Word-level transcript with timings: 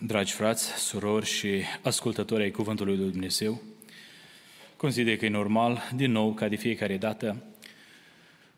Dragi 0.00 0.32
frați, 0.32 0.64
surori 0.64 1.26
și 1.26 1.62
ascultători 1.82 2.42
ai 2.42 2.50
Cuvântului 2.50 2.96
Lui 2.96 3.10
Dumnezeu, 3.10 3.62
consider 4.76 5.16
că 5.16 5.24
e 5.24 5.28
normal, 5.28 5.82
din 5.94 6.12
nou, 6.12 6.32
ca 6.32 6.48
de 6.48 6.56
fiecare 6.56 6.96
dată, 6.96 7.42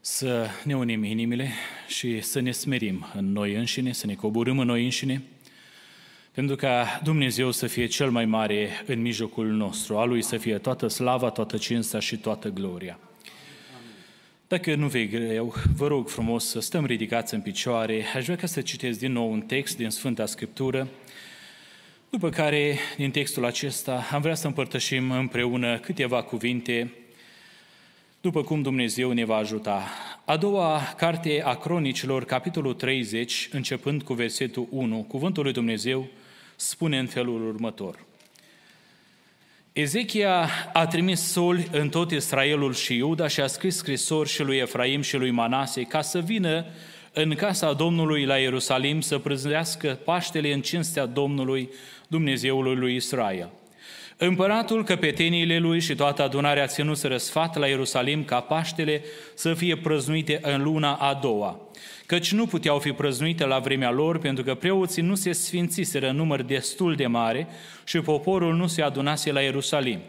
să 0.01 0.49
ne 0.65 0.77
unim 0.77 1.05
inimile 1.05 1.51
și 1.89 2.21
să 2.21 2.41
ne 2.41 2.51
smerim 2.51 3.07
în 3.15 3.33
noi 3.33 3.55
înșine, 3.55 3.93
să 3.93 4.07
ne 4.07 4.15
coborâm 4.15 4.59
în 4.59 4.67
noi 4.67 4.85
înșine, 4.85 5.23
pentru 6.33 6.57
ca 6.57 7.01
Dumnezeu 7.03 7.51
să 7.51 7.67
fie 7.67 7.87
cel 7.87 8.11
mai 8.11 8.25
mare 8.25 8.69
în 8.87 9.01
mijlocul 9.01 9.47
nostru, 9.47 9.97
a 9.97 10.05
Lui 10.05 10.23
să 10.23 10.37
fie 10.37 10.59
toată 10.59 10.87
slava, 10.87 11.31
toată 11.31 11.57
cinsta 11.57 11.99
și 11.99 12.17
toată 12.17 12.49
gloria. 12.49 12.99
Dacă 14.49 14.75
nu 14.75 14.87
vei 14.87 15.09
greu, 15.09 15.55
vă 15.77 15.87
rog 15.87 16.09
frumos 16.09 16.49
să 16.49 16.61
stăm 16.61 16.87
ridicați 16.87 17.35
în 17.35 17.41
picioare. 17.41 18.05
Aș 18.15 18.25
vrea 18.25 18.37
ca 18.37 18.47
să 18.47 18.61
citesc 18.61 18.99
din 18.99 19.13
nou 19.13 19.33
un 19.33 19.41
text 19.41 19.77
din 19.77 19.91
Sfânta 19.91 20.27
Scriptură, 20.27 20.89
după 22.11 22.29
care, 22.29 22.79
din 22.97 23.11
textul 23.11 23.45
acesta, 23.45 24.09
am 24.13 24.21
vrea 24.21 24.35
să 24.35 24.47
împărtășim 24.47 25.11
împreună 25.11 25.79
câteva 25.79 26.23
cuvinte, 26.23 26.93
după 28.21 28.43
cum 28.43 28.63
Dumnezeu 28.63 29.13
ne 29.13 29.25
va 29.25 29.37
ajuta. 29.37 29.89
A 30.25 30.37
doua 30.37 30.81
carte 30.97 31.43
a 31.45 31.55
cronicilor, 31.55 32.25
capitolul 32.25 32.75
30, 32.75 33.49
începând 33.53 34.03
cu 34.03 34.15
versetul 34.15 34.67
1, 34.71 35.03
cuvântul 35.09 35.43
lui 35.43 35.53
Dumnezeu 35.53 36.09
spune 36.61 36.99
în 36.99 37.07
felul 37.07 37.49
următor. 37.49 38.05
Ezechia 39.73 40.49
a 40.73 40.87
trimis 40.87 41.21
soli 41.21 41.69
în 41.73 41.89
tot 41.89 42.11
Israelul 42.11 42.75
și 42.75 42.97
Iuda 42.97 43.29
și 43.29 43.41
a 43.41 43.47
scris 43.47 43.77
scrisori 43.77 44.29
și 44.29 44.43
lui 44.43 44.57
Efraim 44.57 45.01
și 45.01 45.17
lui 45.17 45.31
Manase 45.31 45.83
ca 45.83 46.01
să 46.01 46.19
vină 46.19 46.65
în 47.13 47.35
casa 47.35 47.73
Domnului 47.73 48.25
la 48.25 48.37
Ierusalim 48.37 49.01
să 49.01 49.19
prăznească 49.19 49.99
Paștele 50.05 50.53
în 50.53 50.61
cinstea 50.61 51.07
Domnului 51.07 51.71
Dumnezeului 52.09 52.77
lui 52.77 52.95
Israel. 52.95 53.51
Împăratul, 54.23 54.85
căpeteniile 54.85 55.59
lui 55.59 55.81
și 55.81 55.95
toată 55.95 56.23
adunarea 56.23 56.67
ținuseră 56.67 57.17
sfat 57.17 57.57
la 57.57 57.67
Ierusalim 57.67 58.25
ca 58.25 58.41
Paștele 58.41 59.03
să 59.35 59.55
fie 59.55 59.77
prăznuite 59.77 60.39
în 60.43 60.63
luna 60.63 60.95
a 60.95 61.15
doua, 61.15 61.61
căci 62.07 62.33
nu 62.33 62.47
puteau 62.47 62.79
fi 62.79 62.93
prăznuite 62.93 63.47
la 63.47 63.59
vremea 63.59 63.91
lor, 63.91 64.19
pentru 64.19 64.45
că 64.45 64.55
preoții 64.55 65.03
nu 65.03 65.15
se 65.15 65.33
sfințiseră 65.33 66.09
în 66.09 66.17
număr 66.17 66.43
destul 66.43 66.95
de 66.95 67.07
mare 67.07 67.47
și 67.85 68.01
poporul 68.01 68.55
nu 68.55 68.67
se 68.67 68.83
adunase 68.83 69.33
la 69.33 69.41
Ierusalim. 69.41 70.01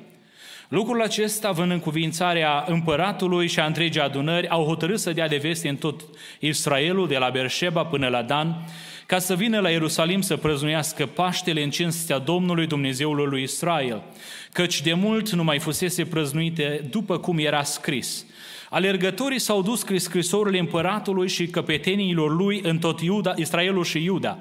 Lucrul 0.71 1.01
acesta, 1.01 1.47
având 1.47 1.71
în 1.71 1.79
cuvințarea 1.79 2.63
împăratului 2.67 3.47
și 3.47 3.59
a 3.59 3.65
întregii 3.65 4.01
adunări, 4.01 4.47
au 4.47 4.65
hotărât 4.65 4.99
să 4.99 5.11
dea 5.11 5.27
de 5.27 5.37
veste 5.37 5.69
în 5.69 5.75
tot 5.75 6.01
Israelul, 6.39 7.07
de 7.07 7.17
la 7.17 7.29
Berșeba 7.29 7.83
până 7.83 8.07
la 8.07 8.21
Dan, 8.21 8.65
ca 9.05 9.19
să 9.19 9.35
vină 9.35 9.59
la 9.59 9.69
Ierusalim 9.69 10.21
să 10.21 10.37
prăznuiască 10.37 11.05
Paștele 11.05 11.63
în 11.63 11.69
cinstea 11.69 12.17
Domnului 12.17 12.67
Dumnezeului 12.67 13.25
lui 13.25 13.41
Israel, 13.41 14.03
căci 14.51 14.81
de 14.81 14.93
mult 14.93 15.29
nu 15.29 15.43
mai 15.43 15.59
fusese 15.59 16.05
prăznuite 16.05 16.87
după 16.89 17.17
cum 17.17 17.37
era 17.37 17.63
scris. 17.63 18.25
Alergătorii 18.69 19.39
s-au 19.39 19.61
dus 19.61 19.79
scris 19.79 20.03
scrisorile 20.03 20.59
împăratului 20.59 21.27
și 21.27 21.47
căpeteniilor 21.47 22.35
lui 22.35 22.61
în 22.63 22.77
tot 22.77 23.01
Iuda, 23.01 23.33
Israelul 23.35 23.83
și 23.83 24.03
Iuda. 24.03 24.37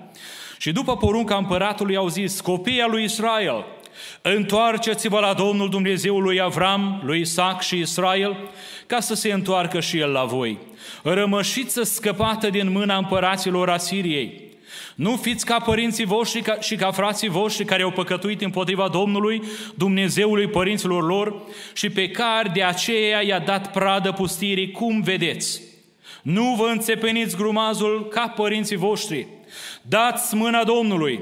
Și 0.59 0.73
după 0.73 0.97
porunca 0.97 1.37
împăratului 1.37 1.97
au 1.97 2.09
zis, 2.09 2.41
copiii 2.41 2.87
lui 2.91 3.05
Israel, 3.05 3.65
întoarceți-vă 4.23 5.19
la 5.19 5.33
Domnul 5.33 5.69
Dumnezeul 5.69 6.23
lui 6.23 6.41
Avram, 6.41 7.01
lui 7.05 7.21
Isaac 7.21 7.63
și 7.63 7.79
Israel, 7.79 8.37
ca 8.87 9.01
să 9.01 9.15
se 9.15 9.33
întoarcă 9.33 9.81
și 9.81 9.99
el 9.99 10.11
la 10.11 10.25
voi. 10.25 10.59
Rămășiță 11.03 11.83
scăpată 11.83 12.51
din 12.51 12.71
mâna 12.73 12.97
împăraților 12.97 13.69
Asiriei, 13.69 14.51
nu 14.95 15.17
fiți 15.17 15.47
ca 15.47 15.59
părinții 15.59 16.05
voștri 16.05 16.43
și 16.61 16.77
ca 16.77 16.91
frații 16.91 17.29
voștri 17.29 17.65
care 17.65 17.83
au 17.83 17.91
păcătuit 17.91 18.43
împotriva 18.43 18.89
Domnului, 18.89 19.43
Dumnezeului 19.75 20.49
părinților 20.49 21.07
lor 21.07 21.43
și 21.73 21.91
pe 21.91 22.09
care 22.09 22.51
de 22.55 22.63
aceea 22.63 23.23
i-a 23.23 23.39
dat 23.39 23.73
pradă 23.73 24.13
pustirii, 24.13 24.71
cum 24.71 25.01
vedeți. 25.01 25.70
Nu 26.23 26.55
vă 26.59 26.67
înțepeniți 26.67 27.37
grumazul 27.37 28.09
ca 28.09 28.29
părinții 28.29 28.77
voștri. 28.77 29.27
Dați 29.83 30.35
mâna 30.35 30.65
Domnului, 30.65 31.21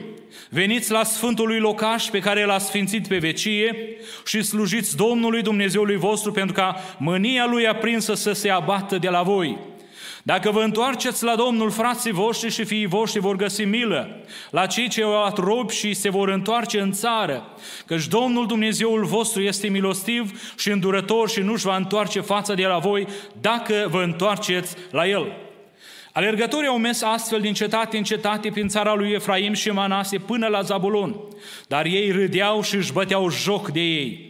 veniți 0.50 0.90
la 0.90 1.04
Sfântul 1.04 1.46
lui 1.46 1.58
locaș 1.58 2.04
pe 2.04 2.18
care 2.18 2.44
l-a 2.44 2.58
sfințit 2.58 3.08
pe 3.08 3.18
vecie 3.18 3.96
și 4.26 4.42
slujiți 4.42 4.96
Domnului 4.96 5.42
Dumnezeului 5.42 5.96
vostru 5.96 6.32
pentru 6.32 6.54
ca 6.54 6.76
mânia 6.98 7.46
lui 7.46 7.66
aprinsă 7.66 8.14
să 8.14 8.32
se 8.32 8.50
abată 8.50 8.98
de 8.98 9.08
la 9.08 9.22
voi 9.22 9.58
dacă 10.22 10.50
vă 10.50 10.62
întoarceți 10.62 11.24
la 11.24 11.36
Domnul, 11.36 11.70
frații 11.70 12.12
voștri 12.12 12.50
și 12.50 12.64
fiii 12.64 12.86
voștri 12.86 13.20
vor 13.20 13.36
găsi 13.36 13.64
milă 13.64 14.16
la 14.50 14.66
cei 14.66 14.88
ce 14.88 15.02
au 15.02 15.10
luat 15.10 15.38
robi 15.38 15.74
și 15.74 15.94
se 15.94 16.10
vor 16.10 16.28
întoarce 16.28 16.80
în 16.80 16.92
țară, 16.92 17.54
căci 17.86 18.06
Domnul 18.06 18.46
Dumnezeul 18.46 19.04
vostru 19.04 19.42
este 19.42 19.68
milostiv 19.68 20.54
și 20.58 20.70
îndurător 20.70 21.28
și 21.28 21.40
nu-și 21.40 21.66
va 21.66 21.76
întoarce 21.76 22.20
fața 22.20 22.54
de 22.54 22.66
la 22.66 22.78
voi 22.78 23.06
dacă 23.40 23.86
vă 23.90 24.02
întoarceți 24.02 24.76
la 24.90 25.06
El. 25.06 25.32
Alergătorii 26.12 26.68
au 26.68 26.78
mers 26.78 27.02
astfel 27.02 27.40
din 27.40 27.52
cetate 27.52 27.96
în 27.96 28.02
cetate 28.02 28.50
prin 28.50 28.68
țara 28.68 28.94
lui 28.94 29.10
Efraim 29.10 29.52
și 29.52 29.70
Manase 29.70 30.18
până 30.18 30.46
la 30.46 30.62
Zabulon, 30.62 31.16
dar 31.68 31.84
ei 31.84 32.10
râdeau 32.10 32.62
și 32.62 32.74
își 32.74 32.92
băteau 32.92 33.30
joc 33.30 33.70
de 33.70 33.80
ei. 33.80 34.27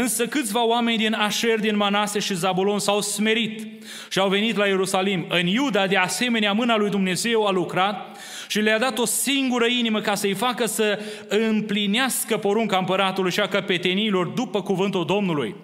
Însă 0.00 0.26
câțiva 0.26 0.66
oameni 0.66 0.96
din 0.96 1.14
Așer, 1.14 1.60
din 1.60 1.76
Manase 1.76 2.18
și 2.18 2.34
Zabulon 2.34 2.78
s-au 2.78 3.00
smerit 3.00 3.66
și 4.08 4.18
au 4.18 4.28
venit 4.28 4.56
la 4.56 4.66
Ierusalim. 4.66 5.26
În 5.28 5.46
Iuda, 5.46 5.86
de 5.86 5.96
asemenea, 5.96 6.52
mâna 6.52 6.76
lui 6.76 6.90
Dumnezeu 6.90 7.46
a 7.46 7.50
lucrat 7.50 8.16
și 8.48 8.60
le-a 8.60 8.78
dat 8.78 8.98
o 8.98 9.04
singură 9.04 9.66
inimă 9.66 10.00
ca 10.00 10.14
să-i 10.14 10.34
facă 10.34 10.66
să 10.66 10.98
împlinească 11.28 12.36
porunca 12.36 12.76
împăratului 12.76 13.30
și 13.30 13.40
a 13.40 13.48
căpetenilor 13.48 14.26
după 14.26 14.62
cuvântul 14.62 15.04
Domnului. 15.04 15.54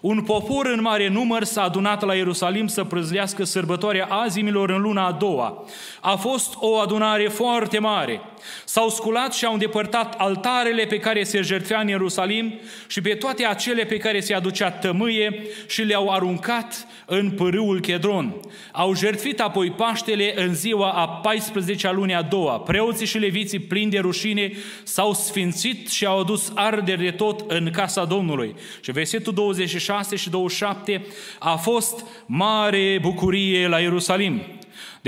Un 0.00 0.22
popor 0.22 0.66
în 0.66 0.80
mare 0.80 1.08
număr 1.08 1.44
s-a 1.44 1.62
adunat 1.62 2.04
la 2.04 2.14
Ierusalim 2.14 2.66
să 2.66 2.84
prăzlească 2.84 3.44
sărbătoarea 3.44 4.06
azimilor 4.06 4.70
în 4.70 4.80
luna 4.80 5.06
a 5.06 5.12
doua. 5.12 5.64
A 6.00 6.14
fost 6.14 6.54
o 6.56 6.76
adunare 6.76 7.28
foarte 7.28 7.78
mare. 7.78 8.20
S-au 8.64 8.88
sculat 8.88 9.34
și 9.34 9.44
au 9.44 9.52
îndepărtat 9.52 10.14
altarele 10.18 10.84
pe 10.84 10.98
care 10.98 11.22
se 11.22 11.40
jertfea 11.40 11.80
în 11.80 11.88
Ierusalim 11.88 12.60
și 12.86 13.00
pe 13.00 13.14
toate 13.14 13.44
acele 13.44 13.84
pe 13.84 13.96
care 13.96 14.20
se 14.20 14.34
aducea 14.34 14.70
tămâie 14.70 15.42
și 15.66 15.82
le-au 15.82 16.10
aruncat 16.10 16.86
în 17.06 17.30
pârâul 17.30 17.80
Chedron. 17.80 18.34
Au 18.72 18.94
jertfit 18.94 19.40
apoi 19.40 19.70
Paștele 19.70 20.32
în 20.36 20.54
ziua 20.54 20.90
a 20.90 21.20
14-a 21.20 21.92
lunii 21.92 22.14
a 22.14 22.22
doua. 22.22 22.58
Preoții 22.58 23.06
și 23.06 23.18
leviții 23.18 23.58
plini 23.58 23.90
de 23.90 23.98
rușine 23.98 24.52
s-au 24.82 25.12
sfințit 25.12 25.88
și 25.88 26.06
au 26.06 26.20
adus 26.20 26.52
arderi 26.54 27.02
de 27.02 27.10
tot 27.10 27.50
în 27.50 27.70
casa 27.70 28.04
Domnului. 28.04 28.54
Și 28.80 28.90
versetul 28.90 29.34
26 29.34 30.16
și 30.16 30.30
27 30.30 31.06
a 31.38 31.56
fost 31.56 32.04
mare 32.26 32.98
bucurie 33.02 33.68
la 33.68 33.78
Ierusalim. 33.78 34.57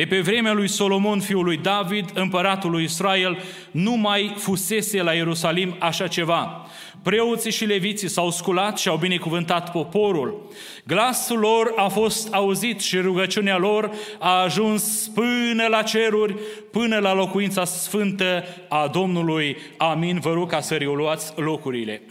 De 0.00 0.06
pe 0.06 0.20
vremea 0.20 0.52
lui 0.52 0.68
Solomon, 0.68 1.20
fiul 1.20 1.44
lui 1.44 1.56
David, 1.56 2.10
împăratul 2.14 2.70
lui 2.70 2.84
Israel, 2.84 3.38
nu 3.70 3.92
mai 3.92 4.34
fusese 4.36 5.02
la 5.02 5.12
Ierusalim 5.12 5.76
așa 5.78 6.06
ceva. 6.06 6.66
Preoții 7.02 7.52
și 7.52 7.64
leviții 7.64 8.08
s-au 8.08 8.30
sculat 8.30 8.78
și 8.78 8.88
au 8.88 8.96
binecuvântat 8.96 9.70
poporul. 9.70 10.50
Glasul 10.86 11.38
lor 11.38 11.72
a 11.76 11.88
fost 11.88 12.32
auzit 12.32 12.80
și 12.80 12.98
rugăciunea 12.98 13.56
lor 13.56 13.90
a 14.18 14.42
ajuns 14.42 15.10
până 15.14 15.66
la 15.66 15.82
ceruri, 15.82 16.34
până 16.70 16.98
la 16.98 17.14
locuința 17.14 17.64
sfântă 17.64 18.44
a 18.68 18.88
Domnului. 18.88 19.56
Amin. 19.76 20.18
Vă 20.20 20.32
rog 20.32 20.50
ca 20.50 20.60
să 20.60 20.76
reluați 20.76 21.32
locurile. 21.36 22.02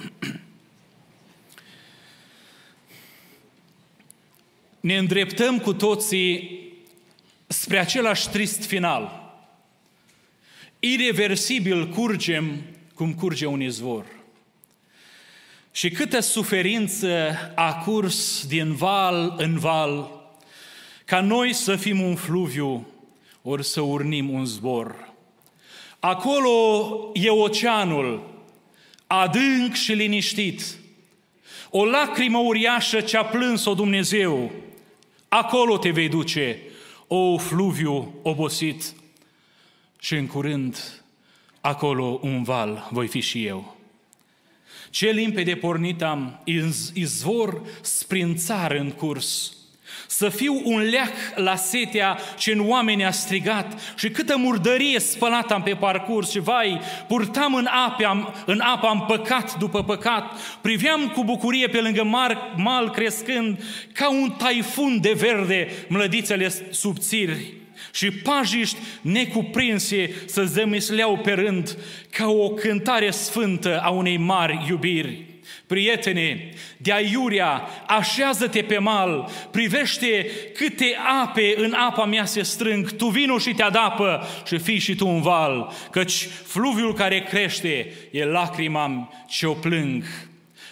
Ne 4.79 4.97
îndreptăm 4.97 5.59
cu 5.59 5.73
toții 5.73 6.67
spre 7.51 7.79
același 7.79 8.29
trist 8.29 8.65
final. 8.65 9.33
Irreversibil 10.79 11.87
curgem 11.87 12.61
cum 12.93 13.13
curge 13.13 13.45
un 13.45 13.61
izvor. 13.61 14.05
Și 15.71 15.89
câtă 15.89 16.19
suferință 16.19 17.35
a 17.55 17.73
curs 17.73 18.45
din 18.47 18.73
val 18.75 19.33
în 19.37 19.57
val, 19.57 20.21
ca 21.05 21.21
noi 21.21 21.53
să 21.53 21.75
fim 21.75 22.01
un 22.01 22.15
fluviu, 22.15 22.87
ori 23.41 23.65
să 23.65 23.81
urnim 23.81 24.29
un 24.29 24.45
zbor. 24.45 25.13
Acolo 25.99 27.11
e 27.13 27.29
oceanul, 27.29 28.43
adânc 29.07 29.73
și 29.73 29.91
liniștit, 29.91 30.61
o 31.69 31.85
lacrimă 31.85 32.37
uriașă 32.37 33.01
ce-a 33.01 33.25
plâns-o 33.25 33.73
Dumnezeu. 33.73 34.51
Acolo 35.27 35.77
te 35.77 35.89
vei 35.89 36.09
duce, 36.09 36.59
o 37.11 37.37
fluviu 37.37 38.13
obosit, 38.21 38.93
și 39.99 40.15
în 40.15 40.27
curând 40.27 41.03
acolo 41.61 42.19
un 42.21 42.43
val 42.43 42.87
voi 42.91 43.07
fi 43.07 43.19
și 43.19 43.45
eu. 43.45 43.77
Ce 44.89 45.09
limpede 45.09 45.55
pornit 45.55 46.01
am, 46.01 46.41
izvor 46.93 47.61
sprințar 47.81 48.71
în 48.71 48.91
curs. 48.91 49.57
Să 50.19 50.29
fiu 50.29 50.61
un 50.63 50.81
leac 50.81 51.13
la 51.35 51.55
setea 51.55 52.19
ce 52.37 52.51
în 52.51 52.69
oameni 52.69 53.05
a 53.05 53.11
strigat 53.11 53.93
și 53.95 54.09
câtă 54.09 54.37
murdărie 54.37 54.99
spălat 54.99 55.51
am 55.51 55.63
pe 55.63 55.73
parcurs 55.73 56.31
și 56.31 56.39
vai, 56.39 56.81
purtam 57.07 57.53
în, 57.53 57.65
ape, 57.65 58.05
am, 58.05 58.33
în 58.45 58.59
apă 58.59 58.87
am 58.87 59.05
păcat 59.07 59.57
după 59.57 59.83
păcat, 59.83 60.39
priveam 60.61 61.07
cu 61.07 61.23
bucurie 61.23 61.67
pe 61.67 61.81
lângă 61.81 62.03
mar, 62.03 62.53
mal 62.55 62.89
crescând 62.89 63.63
ca 63.93 64.09
un 64.09 64.31
taifun 64.37 65.01
de 65.01 65.13
verde 65.13 65.67
mlădițele 65.87 66.53
subțiri 66.69 67.53
și 67.93 68.11
pajiști 68.11 68.77
necuprinse 69.01 70.11
să 70.25 70.43
zămisleau 70.43 71.17
pe 71.17 71.31
rând 71.31 71.77
ca 72.09 72.29
o 72.29 72.49
cântare 72.49 73.11
sfântă 73.11 73.79
a 73.79 73.89
unei 73.89 74.17
mari 74.17 74.65
iubiri. 74.69 75.28
Prietene, 75.69 76.49
de 76.77 76.91
aiurea, 76.91 77.67
așează-te 77.87 78.61
pe 78.61 78.77
mal, 78.77 79.29
privește 79.51 80.25
câte 80.53 80.97
ape 81.23 81.53
în 81.57 81.73
apa 81.73 82.05
mea 82.05 82.25
se 82.25 82.41
strâng, 82.41 82.91
tu 82.91 83.05
vino 83.05 83.37
și 83.37 83.53
te 83.53 83.63
adapă 83.63 84.27
și 84.45 84.57
fii 84.57 84.79
și 84.79 84.95
tu 84.95 85.07
un 85.07 85.21
val, 85.21 85.71
căci 85.91 86.27
fluviul 86.45 86.93
care 86.93 87.21
crește 87.21 87.93
e 88.11 88.25
lacrima 88.25 89.13
ce 89.27 89.47
o 89.47 89.53
plâng. 89.53 90.03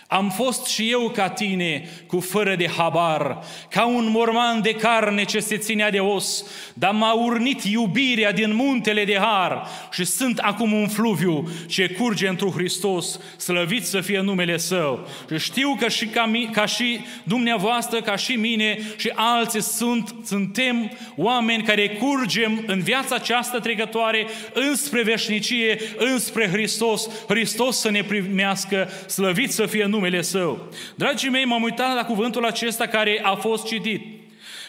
Am 0.10 0.30
fost 0.30 0.66
și 0.66 0.92
eu 0.92 1.10
ca 1.10 1.30
tine, 1.30 1.90
cu 2.06 2.20
fără 2.20 2.56
de 2.56 2.70
habar, 2.78 3.38
ca 3.70 3.86
un 3.86 4.10
morman 4.10 4.62
de 4.62 4.72
carne 4.72 5.24
ce 5.24 5.40
se 5.40 5.58
ținea 5.58 5.90
de 5.90 6.00
os, 6.00 6.46
dar 6.74 6.92
m-a 6.92 7.14
urnit 7.14 7.64
iubirea 7.64 8.32
din 8.32 8.56
muntele 8.56 9.06
de 9.06 9.18
har 9.18 9.68
și 9.92 10.06
sunt 10.06 10.38
acum 10.38 10.74
un 10.74 10.88
fluviu 10.88 11.50
ce 11.68 11.90
curge 11.90 12.28
într 12.28 12.46
Hristos, 12.46 13.20
slăvit 13.38 13.86
să 13.86 14.02
fie 14.02 14.20
numele 14.20 14.58
Său. 14.58 15.08
Și 15.32 15.40
știu 15.40 15.76
că 15.80 15.88
și 15.88 16.06
ca, 16.06 16.26
mi, 16.26 16.50
ca 16.52 16.66
și 16.66 17.00
dumneavoastră, 17.24 18.02
ca 18.02 18.16
și 18.16 18.32
mine 18.32 18.80
și 18.98 19.12
alții 19.16 19.62
sunt, 19.62 20.16
suntem 20.26 20.92
oameni 21.16 21.64
care 21.64 21.90
curgem 21.90 22.64
în 22.68 22.80
viața 22.80 23.16
aceasta 23.16 23.60
trecătoare 23.60 24.28
înspre 24.54 25.02
veșnicie, 25.02 25.80
înspre 25.98 26.48
Hristos, 26.48 27.10
Hristos 27.28 27.80
să 27.80 27.90
ne 27.90 28.04
primească, 28.04 28.90
slăvit 29.08 29.52
să 29.52 29.66
fie 29.66 29.84
numele 29.84 29.96
numele 29.98 30.22
Său. 30.22 30.68
Dragii 30.96 31.30
mei, 31.30 31.46
m-am 31.46 31.64
uitat 31.64 31.96
la 31.96 32.06
cuvântul 32.06 32.46
acesta 32.46 32.88
care 32.88 33.20
a 33.24 33.36
fost 33.36 33.66
citit. 33.66 34.02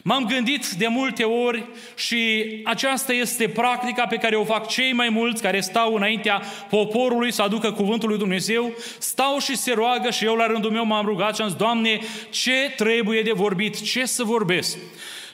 M-am 0.03 0.25
gândit 0.25 0.67
de 0.69 0.87
multe 0.87 1.25
ori 1.25 1.65
și 1.97 2.45
aceasta 2.65 3.13
este 3.13 3.49
practica 3.49 4.07
pe 4.07 4.17
care 4.17 4.37
o 4.37 4.45
fac 4.45 4.69
cei 4.69 4.93
mai 4.93 5.09
mulți 5.09 5.43
care 5.43 5.61
stau 5.61 5.95
înaintea 5.95 6.43
poporului 6.71 7.33
să 7.33 7.43
aducă 7.43 7.73
cuvântul 7.73 8.09
lui 8.09 8.19
Dumnezeu, 8.19 8.73
stau 8.99 9.39
și 9.39 9.57
se 9.57 9.73
roagă 9.73 10.11
și 10.11 10.25
eu 10.25 10.35
la 10.35 10.47
rândul 10.47 10.71
meu 10.71 10.85
m-am 10.85 11.07
rugat 11.07 11.35
și 11.35 11.41
am 11.41 11.49
zis, 11.49 11.57
Doamne, 11.57 11.99
ce 12.31 12.73
trebuie 12.77 13.23
de 13.23 13.33
vorbit, 13.33 13.83
ce 13.83 14.05
să 14.05 14.25
vorbesc? 14.25 14.79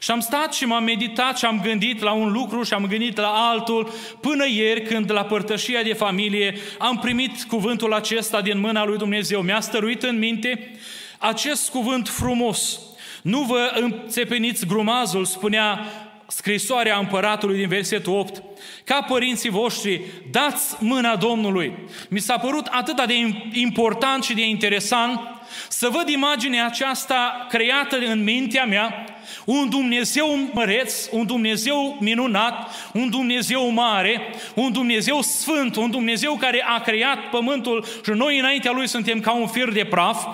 Și 0.04 0.10
am 0.10 0.20
stat 0.20 0.54
și 0.54 0.64
m-am 0.64 0.84
meditat 0.84 1.38
și 1.38 1.44
am 1.44 1.60
gândit 1.60 2.02
la 2.02 2.12
un 2.12 2.32
lucru 2.32 2.62
și 2.62 2.72
am 2.72 2.86
gândit 2.86 3.16
la 3.16 3.28
altul, 3.28 3.92
până 4.20 4.46
ieri 4.48 4.82
când 4.82 5.12
la 5.12 5.24
părtășia 5.24 5.82
de 5.82 5.92
familie 5.92 6.54
am 6.78 6.98
primit 6.98 7.42
cuvântul 7.42 7.92
acesta 7.92 8.40
din 8.40 8.60
mâna 8.60 8.84
lui 8.84 8.98
Dumnezeu. 8.98 9.40
Mi-a 9.40 9.60
stăruit 9.60 10.02
în 10.02 10.18
minte 10.18 10.70
acest 11.18 11.70
cuvânt 11.70 12.08
frumos. 12.08 12.80
Nu 13.22 13.40
vă 13.40 13.72
înțepeniți 13.74 14.66
grumazul, 14.66 15.24
spunea 15.24 15.86
scrisoarea 16.26 16.98
împăratului 16.98 17.58
din 17.58 17.68
versetul 17.68 18.18
8, 18.18 18.42
ca 18.84 19.02
părinții 19.08 19.50
voștri, 19.50 20.00
dați 20.30 20.76
mâna 20.80 21.16
Domnului. 21.16 21.72
Mi 22.08 22.18
s-a 22.18 22.38
părut 22.38 22.66
atât 22.66 23.06
de 23.06 23.14
important 23.52 24.24
și 24.24 24.34
de 24.34 24.46
interesant 24.46 25.20
să 25.68 25.88
văd 25.88 26.08
imaginea 26.08 26.66
aceasta 26.66 27.46
creată 27.48 27.96
în 27.96 28.22
mintea 28.22 28.64
mea, 28.64 29.13
un 29.44 29.68
Dumnezeu 29.68 30.50
măreț, 30.52 31.08
un 31.10 31.26
Dumnezeu 31.26 31.96
minunat, 32.00 32.70
un 32.92 33.10
Dumnezeu 33.10 33.68
mare, 33.68 34.20
un 34.54 34.72
Dumnezeu 34.72 35.20
sfânt, 35.20 35.76
un 35.76 35.90
Dumnezeu 35.90 36.34
care 36.34 36.64
a 36.66 36.80
creat 36.80 37.18
pământul 37.30 37.84
și 38.04 38.10
noi 38.10 38.38
înaintea 38.38 38.72
Lui 38.72 38.88
suntem 38.88 39.20
ca 39.20 39.32
un 39.32 39.46
fir 39.46 39.72
de 39.72 39.84
praf, 39.84 40.26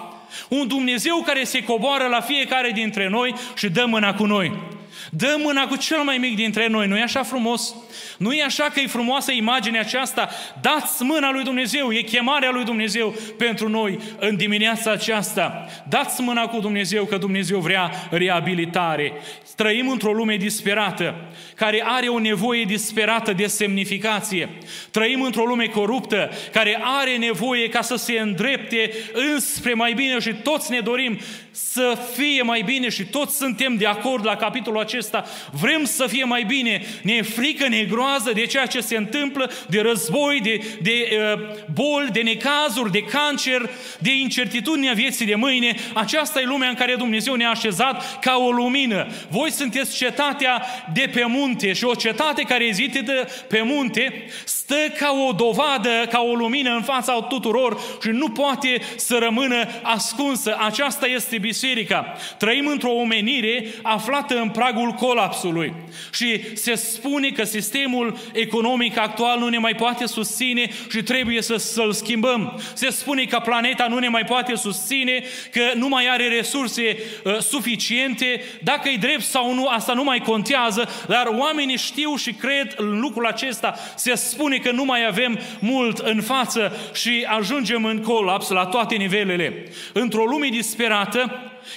un 0.49 0.69
Dumnezeu 0.69 1.23
care 1.27 1.45
se 1.45 1.65
coboară 1.65 2.07
la 2.07 2.21
fiecare 2.21 2.71
dintre 2.71 3.09
noi 3.09 3.35
și 3.57 3.69
dă 3.69 3.85
mâna 3.89 4.15
cu 4.15 4.25
noi. 4.25 4.79
Dă 5.11 5.37
mâna 5.43 5.67
cu 5.67 5.77
cel 5.77 5.99
mai 5.99 6.19
mic 6.19 6.37
dintre 6.37 6.67
noi, 6.67 6.87
nu 6.87 6.97
e 6.97 7.03
așa 7.03 7.23
frumos? 7.23 7.75
Nu 8.19 8.33
e 8.33 8.43
așa 8.43 8.65
că 8.65 8.81
e 8.81 8.87
frumoasă 8.87 9.33
imaginea 9.33 9.81
aceasta? 9.81 10.29
Dați 10.61 11.03
mâna 11.03 11.31
lui 11.31 11.45
Dumnezeu, 11.45 11.93
e 11.93 12.01
chemarea 12.01 12.51
lui 12.51 12.65
Dumnezeu 12.65 13.15
pentru 13.39 13.69
noi 13.69 13.99
în 14.19 14.37
dimineața 14.37 14.91
aceasta. 14.91 15.67
Dați 15.89 16.21
mâna 16.21 16.47
cu 16.47 16.61
Dumnezeu 16.61 17.05
că 17.05 17.17
Dumnezeu 17.17 17.59
vrea 17.59 17.91
reabilitare. 18.11 19.13
Trăim 19.57 19.89
într-o 19.89 20.13
lume 20.13 20.37
disperată, 20.37 21.15
care 21.55 21.83
are 21.85 22.09
o 22.09 22.19
nevoie 22.19 22.65
disperată 22.65 23.33
de 23.33 23.47
semnificație. 23.47 24.49
Trăim 24.91 25.23
într-o 25.23 25.45
lume 25.45 25.65
coruptă, 25.65 26.31
care 26.53 26.79
are 26.83 27.17
nevoie 27.17 27.69
ca 27.69 27.83
să 27.83 27.97
se 27.97 28.19
îndrepte 28.19 28.91
înspre 29.35 29.75
mai 29.75 29.93
bine 29.93 30.19
și 30.19 30.35
toți 30.35 30.71
ne 30.71 30.81
dorim 30.81 31.19
să 31.51 31.99
fie 32.17 32.43
mai 32.43 32.63
bine 32.63 32.89
și 32.89 33.05
toți 33.05 33.37
suntem 33.37 33.77
de 33.77 33.87
acord 33.87 34.27
la 34.27 34.37
capitolul 34.37 34.81
acesta. 34.81 35.25
Vrem 35.61 35.85
să 35.85 36.07
fie 36.07 36.25
mai 36.25 36.43
bine. 36.43 36.83
Ne 37.03 37.13
e 37.13 37.23
frică, 37.23 37.69
ne 37.69 37.77
e 37.77 37.85
groază 37.85 38.33
de 38.33 38.47
ceea 38.47 38.67
ce 38.67 38.81
se 38.81 38.97
întâmplă, 38.97 39.51
de 39.69 39.81
război, 39.81 40.41
de, 40.41 40.79
de 40.83 41.09
uh, 41.11 41.41
boli, 41.75 42.11
de 42.13 42.21
necazuri, 42.21 42.91
de 42.91 43.03
cancer, 43.03 43.71
de 43.99 44.13
incertitudinea 44.13 44.93
vieții 44.93 45.27
de 45.27 45.35
mâine. 45.35 45.75
Aceasta 45.95 46.41
e 46.41 46.45
lumea 46.45 46.69
în 46.69 46.75
care 46.75 46.95
Dumnezeu 46.95 47.35
ne-a 47.35 47.51
așezat 47.51 48.19
ca 48.21 48.37
o 48.37 48.51
lumină. 48.51 49.07
Voi 49.29 49.51
sunteți 49.51 49.97
cetatea 49.97 50.63
de 50.93 51.11
pe 51.13 51.25
munte 51.27 51.73
și 51.73 51.85
o 51.85 51.95
cetate 51.95 52.43
care 52.43 52.65
ezită 52.65 53.29
pe 53.49 53.63
munte 53.63 54.25
stă 54.45 54.75
ca 54.99 55.15
o 55.29 55.33
dovadă, 55.33 56.07
ca 56.11 56.21
o 56.21 56.35
lumină 56.35 56.75
în 56.75 56.83
fața 56.83 57.13
tuturor 57.13 57.81
și 58.03 58.09
nu 58.09 58.29
poate 58.29 58.81
să 58.97 59.17
rămână 59.21 59.69
ascunsă. 59.83 60.57
Aceasta 60.61 61.07
este 61.07 61.39
biserica. 61.41 62.17
Trăim 62.39 62.67
într-o 62.67 62.93
omenire 62.93 63.65
aflată 63.83 64.39
în 64.39 64.49
pragul 64.49 64.91
colapsului 64.91 65.73
și 66.13 66.57
se 66.57 66.75
spune 66.75 67.29
că 67.29 67.45
sistemul 67.45 68.19
economic 68.33 68.99
actual 68.99 69.39
nu 69.39 69.49
ne 69.49 69.59
mai 69.59 69.75
poate 69.75 70.07
susține 70.07 70.71
și 70.91 71.03
trebuie 71.03 71.43
să, 71.43 71.57
să-l 71.57 71.93
schimbăm. 71.93 72.61
Se 72.75 72.91
spune 72.91 73.25
că 73.25 73.39
planeta 73.45 73.87
nu 73.89 73.99
ne 73.99 74.09
mai 74.09 74.25
poate 74.25 74.55
susține, 74.55 75.23
că 75.53 75.63
nu 75.75 75.89
mai 75.89 76.09
are 76.09 76.29
resurse 76.29 76.99
uh, 77.25 77.39
suficiente. 77.39 78.43
Dacă 78.63 78.89
e 78.89 78.97
drept 78.97 79.23
sau 79.23 79.55
nu, 79.55 79.67
asta 79.67 79.93
nu 79.93 80.05
mai 80.05 80.19
contează, 80.19 80.89
dar 81.09 81.27
oamenii 81.27 81.77
știu 81.77 82.17
și 82.17 82.33
cred 82.33 82.75
în 82.77 83.01
lucrul 83.01 83.27
acesta. 83.27 83.75
Se 83.97 84.15
spune 84.15 84.57
că 84.57 84.71
nu 84.71 84.85
mai 84.85 85.07
avem 85.07 85.39
mult 85.59 85.99
în 85.99 86.23
față 86.23 86.77
și 86.95 87.27
ajungem 87.29 87.85
în 87.85 88.03
colaps 88.03 88.49
la 88.49 88.67
toate 88.67 88.95
nivelele. 88.95 89.65
Într-o 89.93 90.25
lume 90.25 90.49
disperată, 90.49 91.30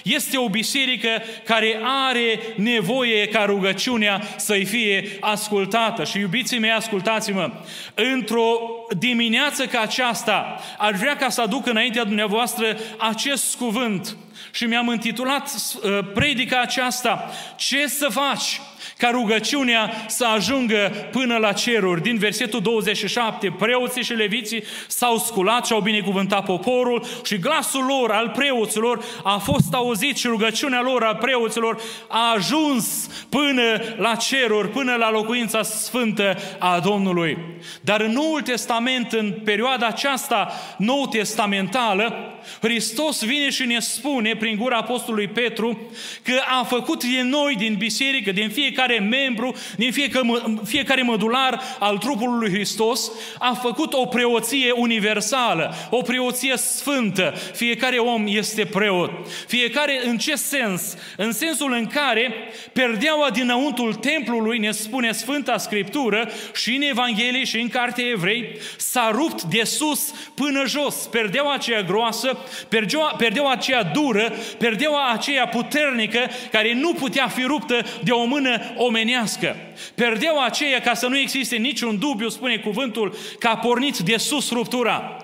este 0.03 0.37
o 0.37 0.49
biserică 0.49 1.09
care 1.45 1.79
are 1.83 2.39
nevoie 2.55 3.27
ca 3.27 3.43
rugăciunea 3.43 4.21
să-i 4.37 4.65
fie 4.65 5.17
ascultată. 5.19 6.03
Și 6.03 6.19
iubiții 6.19 6.59
mei, 6.59 6.71
ascultați-mă, 6.71 7.51
într-o 7.93 8.59
dimineață 8.97 9.65
ca 9.65 9.81
aceasta, 9.81 10.59
aș 10.77 10.97
vrea 10.99 11.15
ca 11.15 11.29
să 11.29 11.41
aduc 11.41 11.67
înaintea 11.67 12.03
dumneavoastră 12.03 12.77
acest 12.97 13.55
cuvânt. 13.55 14.17
Și 14.51 14.65
mi-am 14.65 14.91
intitulat 14.91 15.49
uh, 15.49 15.99
predica 16.13 16.61
aceasta, 16.61 17.31
Ce 17.55 17.87
să 17.87 18.07
faci 18.09 18.61
ca 19.03 19.09
rugăciunea 19.09 19.91
să 20.07 20.25
ajungă 20.25 20.91
până 21.11 21.37
la 21.37 21.51
ceruri. 21.51 22.01
Din 22.01 22.17
versetul 22.17 22.61
27, 22.61 23.55
preoții 23.59 24.03
și 24.03 24.13
leviții 24.13 24.63
s-au 24.87 25.17
sculat 25.17 25.65
și 25.65 25.73
au 25.73 25.79
binecuvântat 25.79 26.45
poporul 26.45 27.05
și 27.23 27.37
glasul 27.37 27.85
lor, 27.85 28.11
al 28.11 28.29
preoților, 28.29 29.03
a 29.23 29.37
fost 29.37 29.73
auzit 29.73 30.17
și 30.17 30.27
rugăciunea 30.27 30.81
lor, 30.81 31.03
a 31.03 31.15
preoților, 31.15 31.81
a 32.07 32.33
ajuns 32.35 33.07
până 33.29 33.81
la 33.97 34.15
ceruri, 34.15 34.69
până 34.69 34.95
la 34.95 35.11
locuința 35.11 35.61
sfântă 35.61 36.37
a 36.59 36.79
Domnului. 36.79 37.37
Dar 37.81 38.01
în 38.01 38.11
Noul 38.11 38.41
Testament, 38.41 39.11
în 39.11 39.31
perioada 39.43 39.87
aceasta 39.87 40.51
nou 40.77 41.07
testamentală, 41.07 42.32
Hristos 42.61 43.23
vine 43.23 43.49
și 43.49 43.65
ne 43.65 43.79
spune 43.79 44.35
prin 44.35 44.57
gura 44.57 44.77
Apostolului 44.77 45.27
Petru 45.27 45.91
că 46.23 46.33
a 46.59 46.63
făcut 46.63 47.03
din 47.03 47.27
noi, 47.27 47.55
din 47.55 47.75
biserică, 47.77 48.31
din 48.31 48.49
fiecare 48.49 48.99
membru, 48.99 49.55
din 49.75 49.91
fiecare, 49.91 50.27
fiecare 50.65 51.01
mădular 51.01 51.61
al 51.79 51.97
trupului 51.97 52.39
lui 52.39 52.53
Hristos, 52.53 53.11
a 53.39 53.53
făcut 53.53 53.93
o 53.93 54.05
preoție 54.05 54.71
universală, 54.71 55.75
o 55.89 56.01
preoție 56.01 56.57
sfântă. 56.57 57.33
Fiecare 57.53 57.97
om 57.97 58.23
este 58.27 58.65
preot. 58.65 59.11
Fiecare 59.47 60.01
în 60.05 60.17
ce 60.17 60.35
sens? 60.35 60.97
În 61.17 61.31
sensul 61.31 61.73
în 61.73 61.87
care 61.87 62.33
perdeaua 62.73 63.29
dinăuntul 63.29 63.93
templului, 63.93 64.57
ne 64.57 64.71
spune 64.71 65.11
Sfânta 65.11 65.57
Scriptură 65.57 66.29
și 66.55 66.75
în 66.75 66.81
Evanghelie 66.81 67.43
și 67.43 67.59
în 67.59 67.69
Cartea 67.69 68.05
Evrei, 68.05 68.57
s-a 68.77 69.11
rupt 69.13 69.41
de 69.41 69.63
sus 69.63 70.13
până 70.33 70.63
jos. 70.67 70.95
Perdeaua 70.95 71.53
aceea 71.53 71.81
groasă, 71.81 72.32
perdeaua, 72.69 73.13
perdeaua 73.17 73.51
aceea 73.51 73.83
dură, 73.83 74.33
perdeaua 74.57 75.11
aceea 75.11 75.47
puternică 75.47 76.19
care 76.51 76.73
nu 76.73 76.93
putea 76.93 77.27
fi 77.27 77.43
ruptă 77.43 77.85
de 78.03 78.11
o 78.11 78.25
mână 78.25 78.61
omenească. 78.77 79.55
Perdeaua 79.95 80.45
aceea, 80.45 80.79
ca 80.79 80.93
să 80.93 81.07
nu 81.07 81.17
existe 81.17 81.55
niciun 81.55 81.99
dubiu, 81.99 82.29
spune 82.29 82.57
cuvântul, 82.57 83.15
că 83.39 83.47
a 83.47 83.57
pornit 83.57 83.97
de 83.97 84.17
sus 84.17 84.51
ruptura 84.51 85.22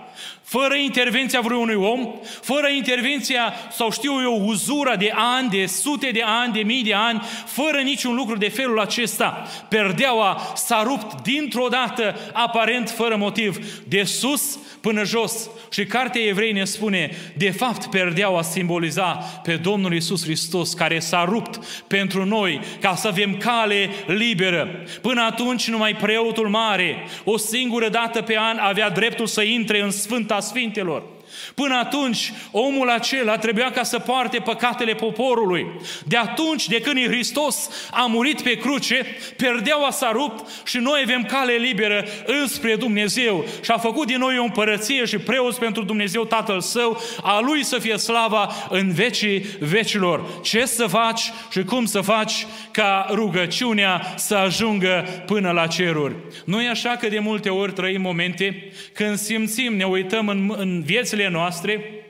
fără 0.49 0.75
intervenția 0.75 1.41
vreunui 1.41 1.75
om, 1.75 2.13
fără 2.41 2.67
intervenția, 2.67 3.53
sau 3.71 3.91
știu 3.91 4.21
eu, 4.21 4.45
uzura 4.45 4.95
de 4.95 5.11
ani, 5.15 5.49
de 5.49 5.65
sute 5.65 6.09
de 6.11 6.21
ani, 6.25 6.53
de 6.53 6.59
mii 6.59 6.83
de 6.83 6.93
ani, 6.93 7.21
fără 7.45 7.77
niciun 7.77 8.15
lucru 8.15 8.37
de 8.37 8.49
felul 8.49 8.79
acesta. 8.79 9.47
Perdeaua 9.67 10.41
s-a 10.55 10.83
rupt 10.83 11.21
dintr-o 11.21 11.67
dată, 11.67 12.15
aparent 12.33 12.89
fără 12.89 13.15
motiv, 13.15 13.57
de 13.87 14.03
sus 14.03 14.59
până 14.81 15.03
jos. 15.03 15.49
Și 15.71 15.85
cartea 15.85 16.21
evrei 16.21 16.51
ne 16.51 16.63
spune, 16.63 17.11
de 17.37 17.49
fapt, 17.51 17.85
perdeaua 17.85 18.41
simboliza 18.41 19.11
pe 19.43 19.55
Domnul 19.55 19.93
Isus 19.93 20.23
Hristos, 20.23 20.73
care 20.73 20.99
s-a 20.99 21.23
rupt 21.23 21.83
pentru 21.87 22.25
noi, 22.25 22.61
ca 22.81 22.95
să 22.95 23.07
avem 23.07 23.37
cale 23.37 23.89
liberă. 24.05 24.83
Până 25.01 25.21
atunci, 25.21 25.67
numai 25.67 25.95
preotul 25.95 26.49
mare, 26.49 26.97
o 27.23 27.37
singură 27.37 27.89
dată 27.89 28.21
pe 28.21 28.37
an, 28.37 28.57
avea 28.57 28.89
dreptul 28.89 29.27
să 29.27 29.41
intre 29.41 29.81
în 29.81 29.91
Sfânta 29.91 30.38
Sfintelor. 30.41 31.18
Până 31.55 31.75
atunci, 31.75 32.33
omul 32.51 32.89
acela 32.89 33.37
trebuia 33.37 33.71
ca 33.71 33.83
să 33.83 33.99
poarte 33.99 34.39
păcatele 34.39 34.93
poporului. 34.93 35.65
De 36.05 36.17
atunci, 36.17 36.67
de 36.67 36.81
când 36.81 36.97
Hristos 37.05 37.69
a 37.91 38.05
murit 38.05 38.41
pe 38.41 38.57
cruce, 38.57 39.05
perdeaua 39.37 39.91
s-a 39.91 40.11
rupt 40.11 40.49
și 40.65 40.77
noi 40.77 41.01
avem 41.03 41.23
cale 41.23 41.53
liberă 41.53 42.05
înspre 42.25 42.75
Dumnezeu. 42.75 43.45
Și 43.61 43.71
a 43.71 43.77
făcut 43.77 44.07
din 44.07 44.17
noi 44.17 44.37
o 44.37 44.43
împărăție 44.43 45.05
și 45.05 45.17
preoți 45.17 45.59
pentru 45.59 45.83
Dumnezeu 45.83 46.25
Tatăl 46.25 46.61
Său, 46.61 47.01
a 47.21 47.39
Lui 47.39 47.63
să 47.63 47.79
fie 47.79 47.97
slava 47.97 48.49
în 48.69 48.91
vecii 48.91 49.45
vecilor. 49.59 50.25
Ce 50.43 50.65
să 50.65 50.87
faci 50.87 51.31
și 51.51 51.63
cum 51.63 51.85
să 51.85 52.01
faci 52.01 52.47
ca 52.71 53.07
rugăciunea 53.11 54.13
să 54.15 54.35
ajungă 54.35 55.23
până 55.25 55.51
la 55.51 55.67
ceruri. 55.67 56.15
Nu 56.45 56.61
e 56.61 56.69
așa 56.69 56.89
că 56.89 57.07
de 57.07 57.19
multe 57.19 57.49
ori 57.49 57.73
trăim 57.73 58.01
momente 58.01 58.71
când 58.93 59.17
simțim, 59.17 59.75
ne 59.75 59.83
uităm 59.83 60.27
în, 60.27 60.53
în 60.57 60.81
viețile 60.85 61.18
noastre 61.27 62.03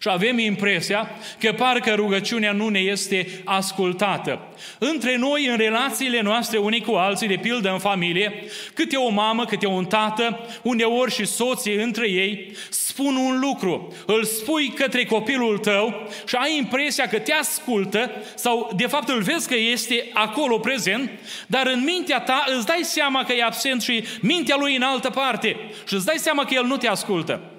și 0.00 0.08
avem 0.08 0.38
impresia 0.38 1.10
că 1.40 1.52
parcă 1.52 1.94
rugăciunea 1.94 2.52
nu 2.52 2.68
ne 2.68 2.78
este 2.78 3.26
ascultată. 3.44 4.48
Între 4.78 5.16
noi, 5.16 5.46
în 5.46 5.56
relațiile 5.56 6.20
noastre 6.20 6.58
unii 6.58 6.80
cu 6.80 6.92
alții, 6.92 7.28
de 7.28 7.38
pildă 7.42 7.70
în 7.70 7.78
familie, 7.78 8.44
câte 8.74 8.96
o 8.96 9.08
mamă, 9.08 9.44
câte 9.44 9.66
un 9.66 9.84
tată, 9.84 10.46
uneori 10.62 11.12
și 11.12 11.24
soții 11.24 11.74
între 11.74 12.08
ei, 12.10 12.52
spun 12.68 13.16
un 13.16 13.38
lucru. 13.40 13.94
Îl 14.06 14.24
spui 14.24 14.68
către 14.68 15.04
copilul 15.04 15.58
tău 15.58 16.08
și 16.26 16.34
ai 16.34 16.56
impresia 16.56 17.06
că 17.06 17.18
te 17.18 17.32
ascultă 17.32 18.10
sau 18.34 18.72
de 18.76 18.86
fapt 18.86 19.08
îl 19.08 19.22
vezi 19.22 19.48
că 19.48 19.56
este 19.56 20.08
acolo 20.12 20.58
prezent, 20.58 21.10
dar 21.46 21.66
în 21.66 21.84
mintea 21.84 22.20
ta 22.20 22.44
îți 22.56 22.66
dai 22.66 22.80
seama 22.82 23.24
că 23.24 23.32
e 23.32 23.44
absent 23.44 23.82
și 23.82 24.04
mintea 24.20 24.56
lui 24.56 24.76
în 24.76 24.82
altă 24.82 25.10
parte 25.10 25.56
și 25.86 25.94
îți 25.94 26.04
dai 26.04 26.18
seama 26.18 26.44
că 26.44 26.54
el 26.54 26.64
nu 26.64 26.76
te 26.76 26.88
ascultă. 26.88 27.49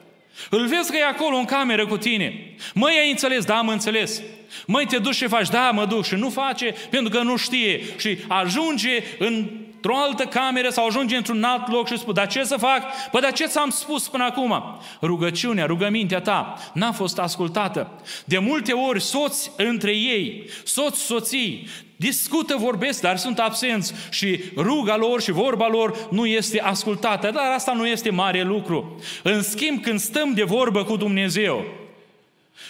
Îl 0.50 0.68
vezi 0.68 0.92
că 0.92 0.98
e 0.98 1.06
acolo 1.06 1.38
în 1.38 1.46
cameră 1.46 1.88
cu 1.88 1.98
tine. 1.98 2.56
Măi, 2.74 2.98
ai 3.00 3.10
înțeles? 3.10 3.46
Da, 3.46 3.58
am 3.58 3.68
înțeles. 3.68 4.22
Măi, 4.68 4.86
te 4.86 4.98
duci 4.98 5.16
și 5.16 5.28
faci? 5.28 5.50
Da, 5.50 5.72
mă 5.72 5.86
duc. 5.86 6.06
Și 6.06 6.16
nu 6.16 6.30
face 6.30 6.76
pentru 6.90 7.10
că 7.18 7.24
nu 7.24 7.36
știe. 7.36 7.82
Și 7.98 8.18
ajunge 8.28 9.04
într-o 9.20 9.98
altă 9.98 10.24
cameră 10.24 10.70
sau 10.70 10.86
ajunge 10.86 11.16
într-un 11.16 11.44
alt 11.44 11.72
loc 11.72 11.88
și 11.88 11.98
spune, 11.98 12.14
dar 12.14 12.28
ce 12.28 12.44
să 12.44 12.58
fac? 12.58 13.10
Păi, 13.12 13.22
dar 13.22 13.34
ce 13.34 13.46
ți-am 13.46 13.70
spus 13.70 14.08
până 14.08 14.24
acum? 14.24 14.80
Rugăciunea, 15.02 15.66
rugămintea 15.66 16.22
ta 16.22 16.72
n-a 16.74 16.92
fost 16.92 17.20
ascultată. 17.20 17.92
De 18.26 18.38
multe 18.38 18.72
ori, 18.72 19.02
soți 19.02 19.52
între 19.58 19.92
ei, 19.92 20.50
soți, 20.64 21.02
soții, 21.02 21.68
discută, 22.02 22.56
vorbesc, 22.58 23.02
dar 23.02 23.18
sunt 23.18 23.40
absenți 23.40 23.94
și 24.10 24.44
ruga 24.56 24.96
lor 24.96 25.22
și 25.22 25.32
vorba 25.32 25.68
lor 25.68 26.08
nu 26.10 26.26
este 26.26 26.60
ascultată. 26.60 27.32
Dar 27.32 27.54
asta 27.56 27.74
nu 27.74 27.88
este 27.88 28.10
mare 28.10 28.44
lucru. 28.44 29.00
În 29.24 29.42
schimb, 29.42 29.82
când 29.82 30.00
stăm 30.00 30.34
de 30.34 30.44
vorbă 30.44 30.84
cu 30.84 30.96
Dumnezeu 30.96 31.66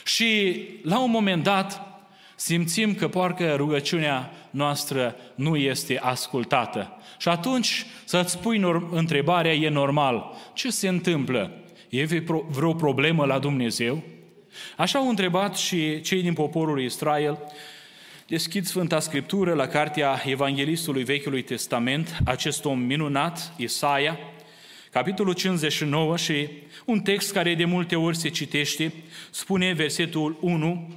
și 0.06 0.62
la 0.84 1.00
un 1.00 1.12
moment 1.12 1.44
dat 1.44 1.82
simțim 2.36 2.96
că 2.96 3.08
parcă 3.08 3.54
rugăciunea 3.56 4.32
noastră 4.50 5.16
nu 5.36 5.56
este 5.56 6.00
ascultată. 6.00 6.98
Și 7.18 7.28
atunci 7.28 7.86
să-ți 8.04 8.38
pui 8.38 8.62
întrebarea, 8.92 9.54
e 9.54 9.70
normal, 9.70 10.34
ce 10.54 10.70
se 10.70 10.88
întâmplă? 10.88 11.52
E 11.90 12.24
vreo 12.50 12.74
problemă 12.74 13.26
la 13.26 13.40
Dumnezeu? 13.40 14.04
Așa 14.78 15.00
au 15.00 15.10
întrebat 15.10 15.58
și 15.58 16.02
cei 16.02 16.22
din 16.22 16.34
poporul 16.34 16.82
Israel 16.82 17.38
Deschid 18.32 18.66
Sfânta 18.66 19.00
Scriptură 19.00 19.54
la 19.54 19.68
cartea 19.68 20.22
Evanghelistului 20.26 21.04
Vechiului 21.04 21.42
Testament, 21.42 22.18
acest 22.26 22.66
om 22.66 22.80
minunat, 22.80 23.54
Isaia, 23.58 24.20
capitolul 24.92 25.34
59 25.34 26.18
și 26.18 26.50
un 26.86 27.00
text 27.00 27.32
care 27.32 27.56
de 27.56 27.66
multe 27.66 27.96
ori 27.96 28.18
se 28.18 28.30
citește, 28.30 28.94
spune 29.30 29.74
versetul 29.74 30.38
1, 30.42 30.90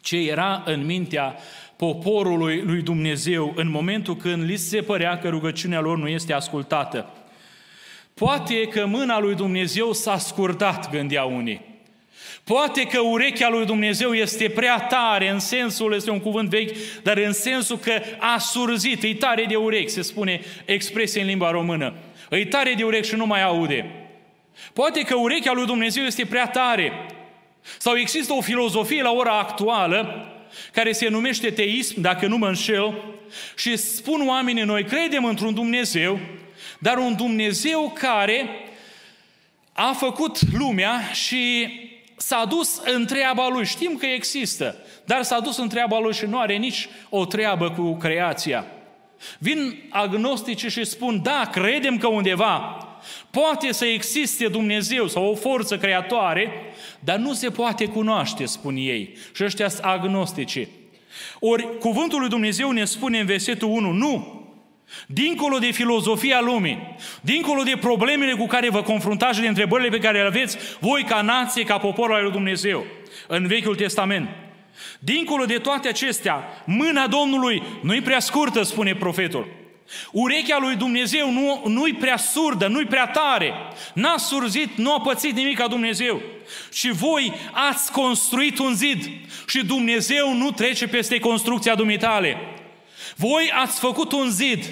ce 0.00 0.16
era 0.16 0.62
în 0.66 0.84
mintea 0.84 1.36
poporului 1.76 2.60
lui 2.60 2.82
Dumnezeu 2.82 3.52
în 3.56 3.70
momentul 3.70 4.16
când 4.16 4.42
li 4.42 4.56
se 4.56 4.80
părea 4.80 5.18
că 5.18 5.28
rugăciunea 5.28 5.80
lor 5.80 5.98
nu 5.98 6.08
este 6.08 6.32
ascultată. 6.32 7.12
Poate 8.14 8.68
că 8.68 8.86
mâna 8.86 9.20
lui 9.20 9.34
Dumnezeu 9.34 9.92
s-a 9.92 10.18
scurtat, 10.18 10.90
gândea 10.90 11.24
unii. 11.24 11.73
Poate 12.44 12.82
că 12.82 13.00
urechea 13.00 13.48
lui 13.48 13.66
Dumnezeu 13.66 14.14
este 14.14 14.48
prea 14.48 14.80
tare, 14.80 15.28
în 15.28 15.38
sensul, 15.38 15.94
este 15.94 16.10
un 16.10 16.20
cuvânt 16.20 16.48
vechi, 16.48 16.76
dar 17.02 17.16
în 17.16 17.32
sensul 17.32 17.78
că 17.78 18.02
a 18.18 18.38
surzit, 18.38 19.02
e 19.02 19.14
tare 19.14 19.44
de 19.44 19.56
urechi, 19.56 19.90
se 19.90 20.02
spune 20.02 20.40
expresie 20.64 21.20
în 21.20 21.26
limba 21.26 21.50
română. 21.50 21.94
E 22.30 22.44
tare 22.44 22.74
de 22.76 22.84
urechi 22.84 23.08
și 23.08 23.14
nu 23.14 23.26
mai 23.26 23.42
aude. 23.42 23.90
Poate 24.72 25.02
că 25.02 25.14
urechea 25.14 25.52
lui 25.52 25.66
Dumnezeu 25.66 26.04
este 26.04 26.24
prea 26.24 26.46
tare. 26.48 26.92
Sau 27.78 27.96
există 27.96 28.32
o 28.32 28.40
filozofie 28.40 29.02
la 29.02 29.10
ora 29.10 29.38
actuală 29.38 30.28
care 30.72 30.92
se 30.92 31.08
numește 31.08 31.50
teism, 31.50 32.00
dacă 32.00 32.26
nu 32.26 32.36
mă 32.36 32.46
înșel, 32.46 32.94
și 33.56 33.76
spun 33.76 34.28
oamenii, 34.28 34.62
noi 34.62 34.84
credem 34.84 35.24
într-un 35.24 35.54
Dumnezeu, 35.54 36.18
dar 36.78 36.96
un 36.96 37.14
Dumnezeu 37.16 37.92
care 37.98 38.48
a 39.72 39.92
făcut 39.92 40.38
lumea 40.52 41.00
și 41.12 41.68
s-a 42.16 42.44
dus 42.44 42.80
în 42.94 43.06
treaba 43.06 43.48
lui. 43.48 43.64
Știm 43.64 43.96
că 43.96 44.06
există, 44.06 44.76
dar 45.04 45.22
s-a 45.22 45.40
dus 45.40 45.56
în 45.56 45.68
treaba 45.68 45.98
lui 45.98 46.14
și 46.14 46.26
nu 46.26 46.38
are 46.38 46.56
nici 46.56 46.88
o 47.08 47.24
treabă 47.24 47.70
cu 47.70 47.96
creația. 47.96 48.66
Vin 49.38 49.82
agnostici 49.90 50.66
și 50.66 50.84
spun, 50.84 51.20
da, 51.22 51.48
credem 51.52 51.98
că 51.98 52.06
undeva 52.06 52.78
poate 53.30 53.72
să 53.72 53.84
existe 53.84 54.48
Dumnezeu 54.48 55.06
sau 55.06 55.24
o 55.24 55.34
forță 55.34 55.78
creatoare, 55.78 56.50
dar 57.00 57.16
nu 57.16 57.32
se 57.32 57.50
poate 57.50 57.86
cunoaște, 57.86 58.44
spun 58.44 58.76
ei. 58.76 59.16
Și 59.34 59.44
ăștia 59.44 59.68
sunt 59.68 59.84
agnostici. 59.84 60.68
Ori 61.40 61.78
cuvântul 61.78 62.20
lui 62.20 62.28
Dumnezeu 62.28 62.70
ne 62.70 62.84
spune 62.84 63.18
în 63.18 63.26
versetul 63.26 63.68
1, 63.68 63.90
nu, 63.90 64.43
Dincolo 65.06 65.58
de 65.58 65.70
filozofia 65.70 66.40
lumii, 66.40 66.96
dincolo 67.20 67.62
de 67.62 67.76
problemele 67.80 68.32
cu 68.32 68.46
care 68.46 68.70
vă 68.70 68.82
confruntați 68.82 69.34
și 69.34 69.42
de 69.42 69.48
întrebările 69.48 69.88
pe 69.88 69.98
care 69.98 70.20
le 70.20 70.26
aveți 70.26 70.58
voi 70.80 71.02
ca 71.02 71.22
nație, 71.22 71.64
ca 71.64 71.78
popor 71.78 72.12
al 72.12 72.22
lui 72.22 72.32
Dumnezeu, 72.32 72.84
în 73.26 73.46
Vechiul 73.46 73.74
Testament. 73.74 74.28
Dincolo 74.98 75.44
de 75.44 75.58
toate 75.58 75.88
acestea, 75.88 76.62
mâna 76.64 77.06
Domnului 77.06 77.62
nu-i 77.82 78.00
prea 78.00 78.20
scurtă, 78.20 78.62
spune 78.62 78.94
profetul. 78.94 79.62
Urechea 80.12 80.58
lui 80.60 80.76
Dumnezeu 80.76 81.32
nu, 81.32 81.62
nu-i 81.66 81.92
prea 81.92 82.16
surdă, 82.16 82.66
nu-i 82.66 82.84
prea 82.84 83.06
tare. 83.06 83.52
N-a 83.94 84.16
surzit, 84.16 84.76
nu 84.76 84.92
a 84.92 85.00
pățit 85.00 85.36
nimic 85.36 85.58
ca 85.58 85.66
Dumnezeu. 85.66 86.20
Și 86.72 86.90
voi 86.90 87.32
ați 87.52 87.92
construit 87.92 88.58
un 88.58 88.74
zid 88.74 89.10
și 89.46 89.64
Dumnezeu 89.64 90.34
nu 90.34 90.50
trece 90.50 90.88
peste 90.88 91.18
construcția 91.18 91.74
dumitale. 91.74 92.36
Voi 93.16 93.52
ați 93.54 93.78
făcut 93.78 94.12
un 94.12 94.30
zid 94.30 94.64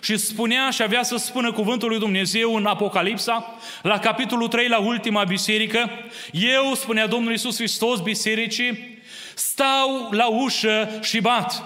și 0.00 0.16
spunea 0.16 0.70
și 0.70 0.82
avea 0.82 1.02
să 1.02 1.16
spună 1.16 1.52
cuvântul 1.52 1.88
lui 1.88 1.98
Dumnezeu 1.98 2.54
în 2.54 2.66
Apocalipsa, 2.66 3.58
la 3.82 3.98
capitolul 3.98 4.48
3, 4.48 4.68
la 4.68 4.78
ultima 4.78 5.24
biserică, 5.24 5.90
eu, 6.32 6.74
spunea 6.74 7.06
Domnul 7.06 7.30
Iisus 7.30 7.56
Hristos, 7.56 8.00
bisericii, 8.00 8.98
stau 9.34 10.08
la 10.10 10.26
ușă 10.26 10.98
și 11.02 11.20
bat. 11.20 11.64